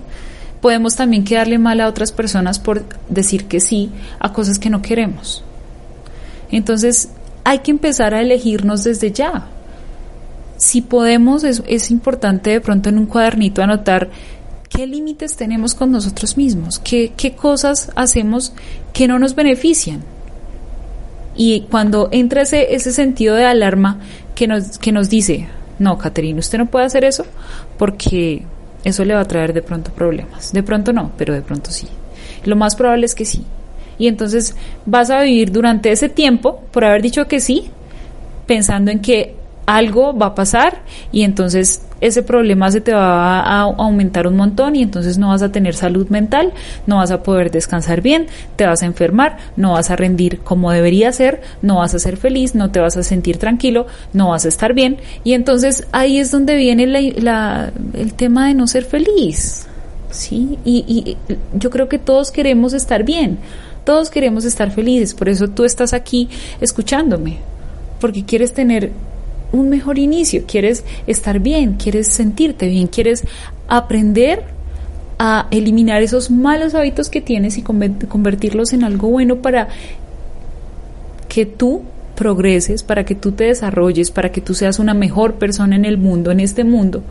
Podemos 0.62 0.94
también 0.94 1.24
quedarle 1.24 1.58
mal 1.58 1.80
a 1.80 1.88
otras 1.88 2.12
personas 2.12 2.58
por 2.58 2.84
decir 3.10 3.46
que 3.46 3.60
sí 3.60 3.90
a 4.20 4.32
cosas 4.32 4.58
que 4.58 4.70
no 4.70 4.80
queremos. 4.80 5.44
Entonces, 6.50 7.10
hay 7.44 7.58
que 7.58 7.72
empezar 7.72 8.14
a 8.14 8.22
elegirnos 8.22 8.84
desde 8.84 9.10
ya. 9.10 9.48
Si 10.56 10.80
podemos, 10.80 11.42
es, 11.42 11.90
importante 11.90 12.50
de 12.50 12.60
pronto 12.60 12.88
en 12.88 12.98
un 12.98 13.06
cuadernito 13.06 13.60
anotar 13.62 14.08
qué 14.68 14.86
límites 14.86 15.36
tenemos 15.36 15.74
con 15.74 15.90
nosotros 15.90 16.36
mismos, 16.36 16.78
qué, 16.78 17.12
qué 17.16 17.34
cosas 17.34 17.90
hacemos 17.96 18.52
que 18.92 19.08
no 19.08 19.18
nos 19.18 19.34
benefician. 19.34 20.04
Y 21.34 21.62
cuando 21.62 22.08
entra 22.12 22.42
ese, 22.42 22.74
ese 22.74 22.92
sentido 22.92 23.34
de 23.34 23.46
alarma 23.46 23.98
que 24.36 24.46
nos, 24.46 24.78
que 24.78 24.92
nos 24.92 25.10
dice, 25.10 25.48
no, 25.80 25.98
Caterina, 25.98 26.38
usted 26.38 26.58
no 26.58 26.66
puede 26.66 26.84
hacer 26.84 27.04
eso 27.04 27.26
porque 27.78 28.44
eso 28.84 29.04
le 29.04 29.14
va 29.14 29.20
a 29.20 29.24
traer 29.24 29.52
de 29.52 29.62
pronto 29.62 29.92
problemas. 29.92 30.52
De 30.52 30.62
pronto 30.62 30.92
no, 30.92 31.12
pero 31.16 31.34
de 31.34 31.42
pronto 31.42 31.70
sí. 31.70 31.88
Lo 32.44 32.56
más 32.56 32.76
probable 32.76 33.06
es 33.06 33.14
que 33.14 33.24
sí. 33.24 33.44
Y 33.98 34.08
entonces 34.08 34.56
vas 34.86 35.10
a 35.10 35.22
vivir 35.22 35.52
durante 35.52 35.92
ese 35.92 36.08
tiempo, 36.08 36.62
por 36.72 36.84
haber 36.84 37.02
dicho 37.02 37.28
que 37.28 37.40
sí, 37.40 37.70
pensando 38.46 38.90
en 38.90 39.00
que 39.00 39.36
algo 39.66 40.16
va 40.16 40.26
a 40.26 40.34
pasar 40.34 40.82
y 41.12 41.22
entonces 41.22 41.82
ese 42.00 42.24
problema 42.24 42.70
se 42.70 42.80
te 42.80 42.92
va 42.92 43.40
a 43.40 43.60
aumentar 43.60 44.26
un 44.26 44.36
montón 44.36 44.74
y 44.74 44.82
entonces 44.82 45.18
no 45.18 45.28
vas 45.28 45.42
a 45.42 45.52
tener 45.52 45.74
salud 45.74 46.08
mental, 46.08 46.52
no 46.86 46.96
vas 46.96 47.12
a 47.12 47.22
poder 47.22 47.52
descansar 47.52 48.00
bien, 48.00 48.26
te 48.56 48.66
vas 48.66 48.82
a 48.82 48.86
enfermar, 48.86 49.38
no 49.56 49.74
vas 49.74 49.90
a 49.90 49.96
rendir 49.96 50.40
como 50.40 50.72
debería 50.72 51.12
ser, 51.12 51.42
no 51.62 51.76
vas 51.76 51.94
a 51.94 52.00
ser 52.00 52.16
feliz, 52.16 52.56
no 52.56 52.72
te 52.72 52.80
vas 52.80 52.96
a 52.96 53.04
sentir 53.04 53.38
tranquilo, 53.38 53.86
no 54.12 54.30
vas 54.30 54.44
a 54.44 54.48
estar 54.48 54.74
bien 54.74 54.98
y 55.22 55.34
entonces 55.34 55.86
ahí 55.92 56.18
es 56.18 56.32
donde 56.32 56.56
viene 56.56 56.82
el 56.84 58.14
tema 58.14 58.48
de 58.48 58.54
no 58.54 58.66
ser 58.66 58.84
feliz, 58.84 59.68
¿sí? 60.10 60.58
Y, 60.64 60.84
y 60.88 61.16
yo 61.56 61.70
creo 61.70 61.88
que 61.88 62.00
todos 62.00 62.32
queremos 62.32 62.72
estar 62.72 63.04
bien, 63.04 63.38
todos 63.84 64.10
queremos 64.10 64.44
estar 64.44 64.72
felices, 64.72 65.14
por 65.14 65.28
eso 65.28 65.46
tú 65.46 65.64
estás 65.64 65.92
aquí 65.92 66.28
escuchándome, 66.60 67.38
porque 68.00 68.24
quieres 68.24 68.52
tener 68.52 68.90
un 69.52 69.68
mejor 69.68 69.98
inicio, 69.98 70.44
quieres 70.46 70.84
estar 71.06 71.38
bien, 71.38 71.74
quieres 71.74 72.08
sentirte 72.08 72.66
bien, 72.68 72.86
quieres 72.86 73.24
aprender 73.68 74.44
a 75.18 75.46
eliminar 75.50 76.02
esos 76.02 76.30
malos 76.30 76.74
hábitos 76.74 77.08
que 77.08 77.20
tienes 77.20 77.58
y 77.58 77.62
convertirlos 77.62 78.72
en 78.72 78.82
algo 78.82 79.08
bueno 79.08 79.36
para 79.36 79.68
que 81.28 81.46
tú 81.46 81.82
progreses, 82.16 82.82
para 82.82 83.04
que 83.04 83.14
tú 83.14 83.32
te 83.32 83.44
desarrolles, 83.44 84.10
para 84.10 84.32
que 84.32 84.40
tú 84.40 84.54
seas 84.54 84.78
una 84.78 84.94
mejor 84.94 85.34
persona 85.34 85.76
en 85.76 85.84
el 85.84 85.98
mundo, 85.98 86.30
en 86.30 86.40
este 86.40 86.64
mundo, 86.64 87.02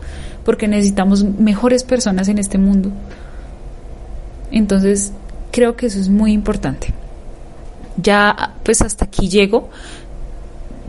porque 0.44 0.68
necesitamos 0.68 1.24
mejores 1.24 1.84
personas 1.84 2.28
en 2.28 2.38
este 2.38 2.58
mundo. 2.58 2.90
Entonces, 4.50 5.12
creo 5.50 5.76
que 5.76 5.86
eso 5.86 5.98
es 5.98 6.08
muy 6.08 6.32
importante. 6.32 6.92
Ya, 7.96 8.54
pues 8.62 8.80
hasta 8.82 9.06
aquí 9.06 9.28
llego 9.28 9.70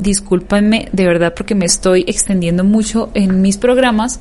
discúlpenme 0.04 0.90
de 0.92 1.06
verdad 1.06 1.34
porque 1.36 1.56
me 1.56 1.66
estoy 1.66 2.04
extendiendo 2.08 2.64
mucho 2.64 3.10
en 3.14 3.42
mis 3.42 3.58
programas, 3.58 4.20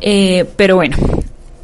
eh, 0.00 0.44
pero 0.56 0.76
bueno, 0.76 0.96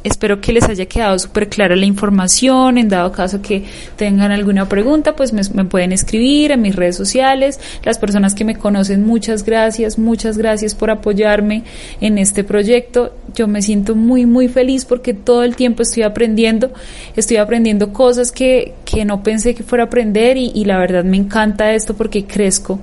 espero 0.03 0.41
que 0.41 0.53
les 0.53 0.67
haya 0.67 0.85
quedado 0.85 1.17
súper 1.19 1.49
clara 1.49 1.75
la 1.75 1.85
información. 1.85 2.77
En 2.77 2.89
dado 2.89 3.11
caso 3.11 3.41
que 3.41 3.63
tengan 3.95 4.31
alguna 4.31 4.67
pregunta, 4.67 5.15
pues 5.15 5.33
me, 5.33 5.65
pueden 5.65 5.91
escribir 5.91 6.51
en 6.51 6.61
mis 6.61 6.75
redes 6.75 6.95
sociales. 6.95 7.59
Las 7.83 7.99
personas 7.99 8.33
que 8.33 8.45
me 8.45 8.55
conocen, 8.55 9.05
muchas 9.05 9.43
gracias, 9.43 9.97
muchas 9.97 10.37
gracias 10.37 10.75
por 10.75 10.89
apoyarme 10.89 11.63
en 11.99 12.17
este 12.17 12.43
proyecto. 12.43 13.13
Yo 13.35 13.47
me 13.47 13.61
siento 13.61 13.95
muy, 13.95 14.25
muy 14.25 14.47
feliz 14.47 14.85
porque 14.85 15.13
todo 15.13 15.43
el 15.43 15.55
tiempo 15.55 15.83
estoy 15.83 16.03
aprendiendo, 16.03 16.71
estoy 17.15 17.37
aprendiendo 17.37 17.93
cosas 17.93 18.31
que, 18.31 18.73
que 18.85 19.05
no 19.05 19.23
pensé 19.23 19.55
que 19.55 19.63
fuera 19.63 19.83
a 19.83 19.87
aprender 19.87 20.37
y 20.37 20.65
la 20.65 20.77
verdad 20.77 21.03
me 21.03 21.17
encanta 21.17 21.73
esto 21.73 21.93
porque 21.93 22.25
crezco, 22.25 22.79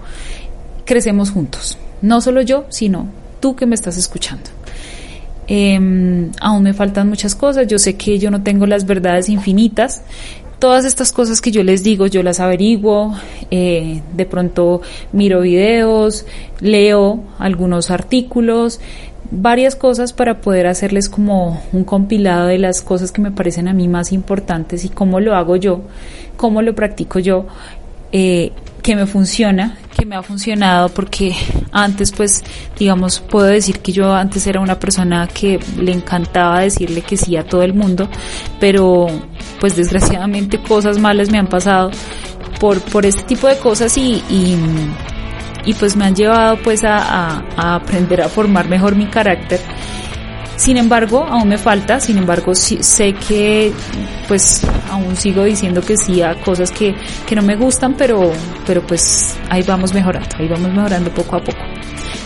crecemos 0.88 1.30
juntos. 1.30 1.76
No 2.00 2.22
solo 2.22 2.40
yo, 2.40 2.64
sino 2.70 3.08
tú 3.40 3.54
que 3.54 3.66
me 3.66 3.74
estás 3.74 3.98
escuchando. 3.98 4.44
Eh, 5.46 5.78
aún 6.40 6.62
me 6.62 6.72
faltan 6.72 7.08
muchas 7.10 7.34
cosas, 7.34 7.66
yo 7.66 7.78
sé 7.78 7.96
que 7.96 8.18
yo 8.18 8.30
no 8.30 8.42
tengo 8.42 8.66
las 8.66 8.86
verdades 8.86 9.28
infinitas, 9.28 10.02
todas 10.58 10.86
estas 10.86 11.12
cosas 11.12 11.42
que 11.42 11.50
yo 11.50 11.62
les 11.62 11.82
digo, 11.82 12.06
yo 12.06 12.22
las 12.22 12.40
averiguo, 12.40 13.14
eh, 13.50 14.00
de 14.14 14.24
pronto 14.24 14.80
miro 15.12 15.42
videos, 15.42 16.24
leo 16.60 17.22
algunos 17.38 17.90
artículos, 17.90 18.80
varias 19.30 19.76
cosas 19.76 20.14
para 20.14 20.40
poder 20.40 20.66
hacerles 20.66 21.10
como 21.10 21.62
un 21.72 21.84
compilado 21.84 22.46
de 22.46 22.58
las 22.58 22.80
cosas 22.80 23.12
que 23.12 23.20
me 23.20 23.30
parecen 23.30 23.68
a 23.68 23.74
mí 23.74 23.88
más 23.88 24.10
importantes 24.12 24.86
y 24.86 24.88
cómo 24.88 25.20
lo 25.20 25.34
hago 25.34 25.56
yo, 25.56 25.82
cómo 26.38 26.62
lo 26.62 26.74
practico 26.74 27.18
yo, 27.18 27.46
eh, 28.12 28.52
que 28.82 28.96
me 28.96 29.06
funciona, 29.06 29.76
que 29.96 30.06
me 30.06 30.16
ha 30.16 30.22
funcionado 30.22 30.88
porque 30.88 31.34
antes 31.72 32.12
pues 32.12 32.42
digamos 32.78 33.20
puedo 33.20 33.46
decir 33.46 33.80
que 33.80 33.92
yo 33.92 34.14
antes 34.14 34.46
era 34.46 34.60
una 34.60 34.78
persona 34.78 35.26
que 35.28 35.58
le 35.78 35.92
encantaba 35.92 36.60
decirle 36.60 37.02
que 37.02 37.16
sí 37.16 37.36
a 37.36 37.44
todo 37.44 37.62
el 37.62 37.74
mundo, 37.74 38.08
pero 38.60 39.06
pues 39.60 39.76
desgraciadamente 39.76 40.60
cosas 40.62 40.98
malas 40.98 41.30
me 41.30 41.38
han 41.38 41.48
pasado 41.48 41.90
por, 42.60 42.80
por 42.80 43.06
este 43.06 43.22
tipo 43.22 43.46
de 43.46 43.58
cosas 43.58 43.96
y, 43.98 44.22
y, 44.28 45.74
pues 45.74 45.96
me 45.96 46.06
han 46.06 46.14
llevado 46.14 46.56
pues 46.62 46.82
a, 46.82 47.44
a 47.56 47.74
aprender 47.74 48.22
a 48.22 48.28
formar 48.28 48.68
mejor 48.68 48.96
mi 48.96 49.06
carácter 49.06 49.60
sin 50.58 50.76
embargo, 50.76 51.24
aún 51.24 51.48
me 51.48 51.56
falta, 51.56 52.00
sin 52.00 52.18
embargo, 52.18 52.52
sí, 52.52 52.78
sé 52.82 53.14
que 53.14 53.72
pues 54.26 54.62
aún 54.90 55.14
sigo 55.14 55.44
diciendo 55.44 55.80
que 55.80 55.96
sí 55.96 56.20
a 56.20 56.34
cosas 56.34 56.72
que, 56.72 56.96
que 57.26 57.36
no 57.36 57.42
me 57.42 57.54
gustan, 57.54 57.94
pero, 57.94 58.32
pero 58.66 58.84
pues 58.84 59.38
ahí 59.50 59.62
vamos 59.62 59.94
mejorando, 59.94 60.28
ahí 60.36 60.48
vamos 60.48 60.72
mejorando 60.72 61.10
poco 61.12 61.36
a 61.36 61.44
poco. 61.44 61.58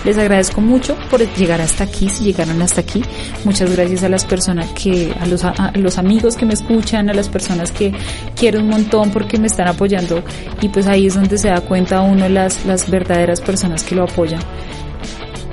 Les 0.07 0.17
agradezco 0.17 0.63
mucho 0.63 0.97
por 1.11 1.21
llegar 1.35 1.61
hasta 1.61 1.85
aquí, 1.85 2.09
si 2.09 2.25
llegaron 2.25 2.61
hasta 2.63 2.81
aquí. 2.81 3.03
Muchas 3.45 3.71
gracias 3.71 4.03
a 4.03 4.09
las 4.09 4.25
personas 4.25 4.71
que, 4.71 5.15
a 5.21 5.27
los, 5.27 5.45
a 5.45 5.71
los 5.75 5.99
amigos 5.99 6.35
que 6.35 6.47
me 6.47 6.55
escuchan, 6.55 7.11
a 7.11 7.15
las 7.15 7.29
personas 7.29 7.71
que 7.71 7.93
quiero 8.35 8.61
un 8.61 8.69
montón 8.69 9.11
porque 9.11 9.39
me 9.39 9.47
están 9.47 9.69
apoyando 9.69 10.25
y 10.63 10.71
pues 10.71 10.87
ahí 10.87 11.07
es 11.07 11.15
donde 11.15 11.37
se 11.37 11.49
da 11.49 11.61
cuenta 11.61 12.01
uno 12.01 12.31
las, 12.31 12.65
las 12.65 12.91
verdaderas 12.91 13.43
personas 13.43 13.85
que 13.85 13.95
lo 13.95 14.05
apoyan. 14.05 14.41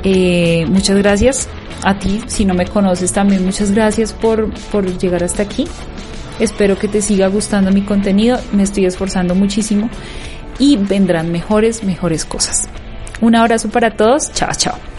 Eh, 0.04 0.66
muchas 0.70 0.98
gracias 0.98 1.50
a 1.84 1.98
ti, 1.98 2.22
si 2.28 2.46
no 2.46 2.54
me 2.54 2.66
conoces 2.66 3.14
también 3.14 3.46
muchas 3.46 3.72
gracias 3.72 4.14
por, 4.14 4.54
por 4.72 4.86
llegar 4.98 5.24
hasta 5.24 5.44
aquí. 5.44 5.68
Espero 6.40 6.78
que 6.78 6.88
te 6.88 7.02
siga 7.02 7.28
gustando 7.28 7.72
mi 7.72 7.82
contenido, 7.82 8.40
me 8.54 8.64
estoy 8.64 8.86
esforzando 8.86 9.36
muchísimo 9.36 9.90
y 10.58 10.78
vendrán 10.78 11.32
mejores, 11.32 11.84
mejores 11.84 12.26
cosas. 12.26 12.70
Un 13.22 13.36
abrazo 13.36 13.70
para 13.70 13.92
todos, 13.92 14.32
chao, 14.34 14.52
chao. 14.56 14.99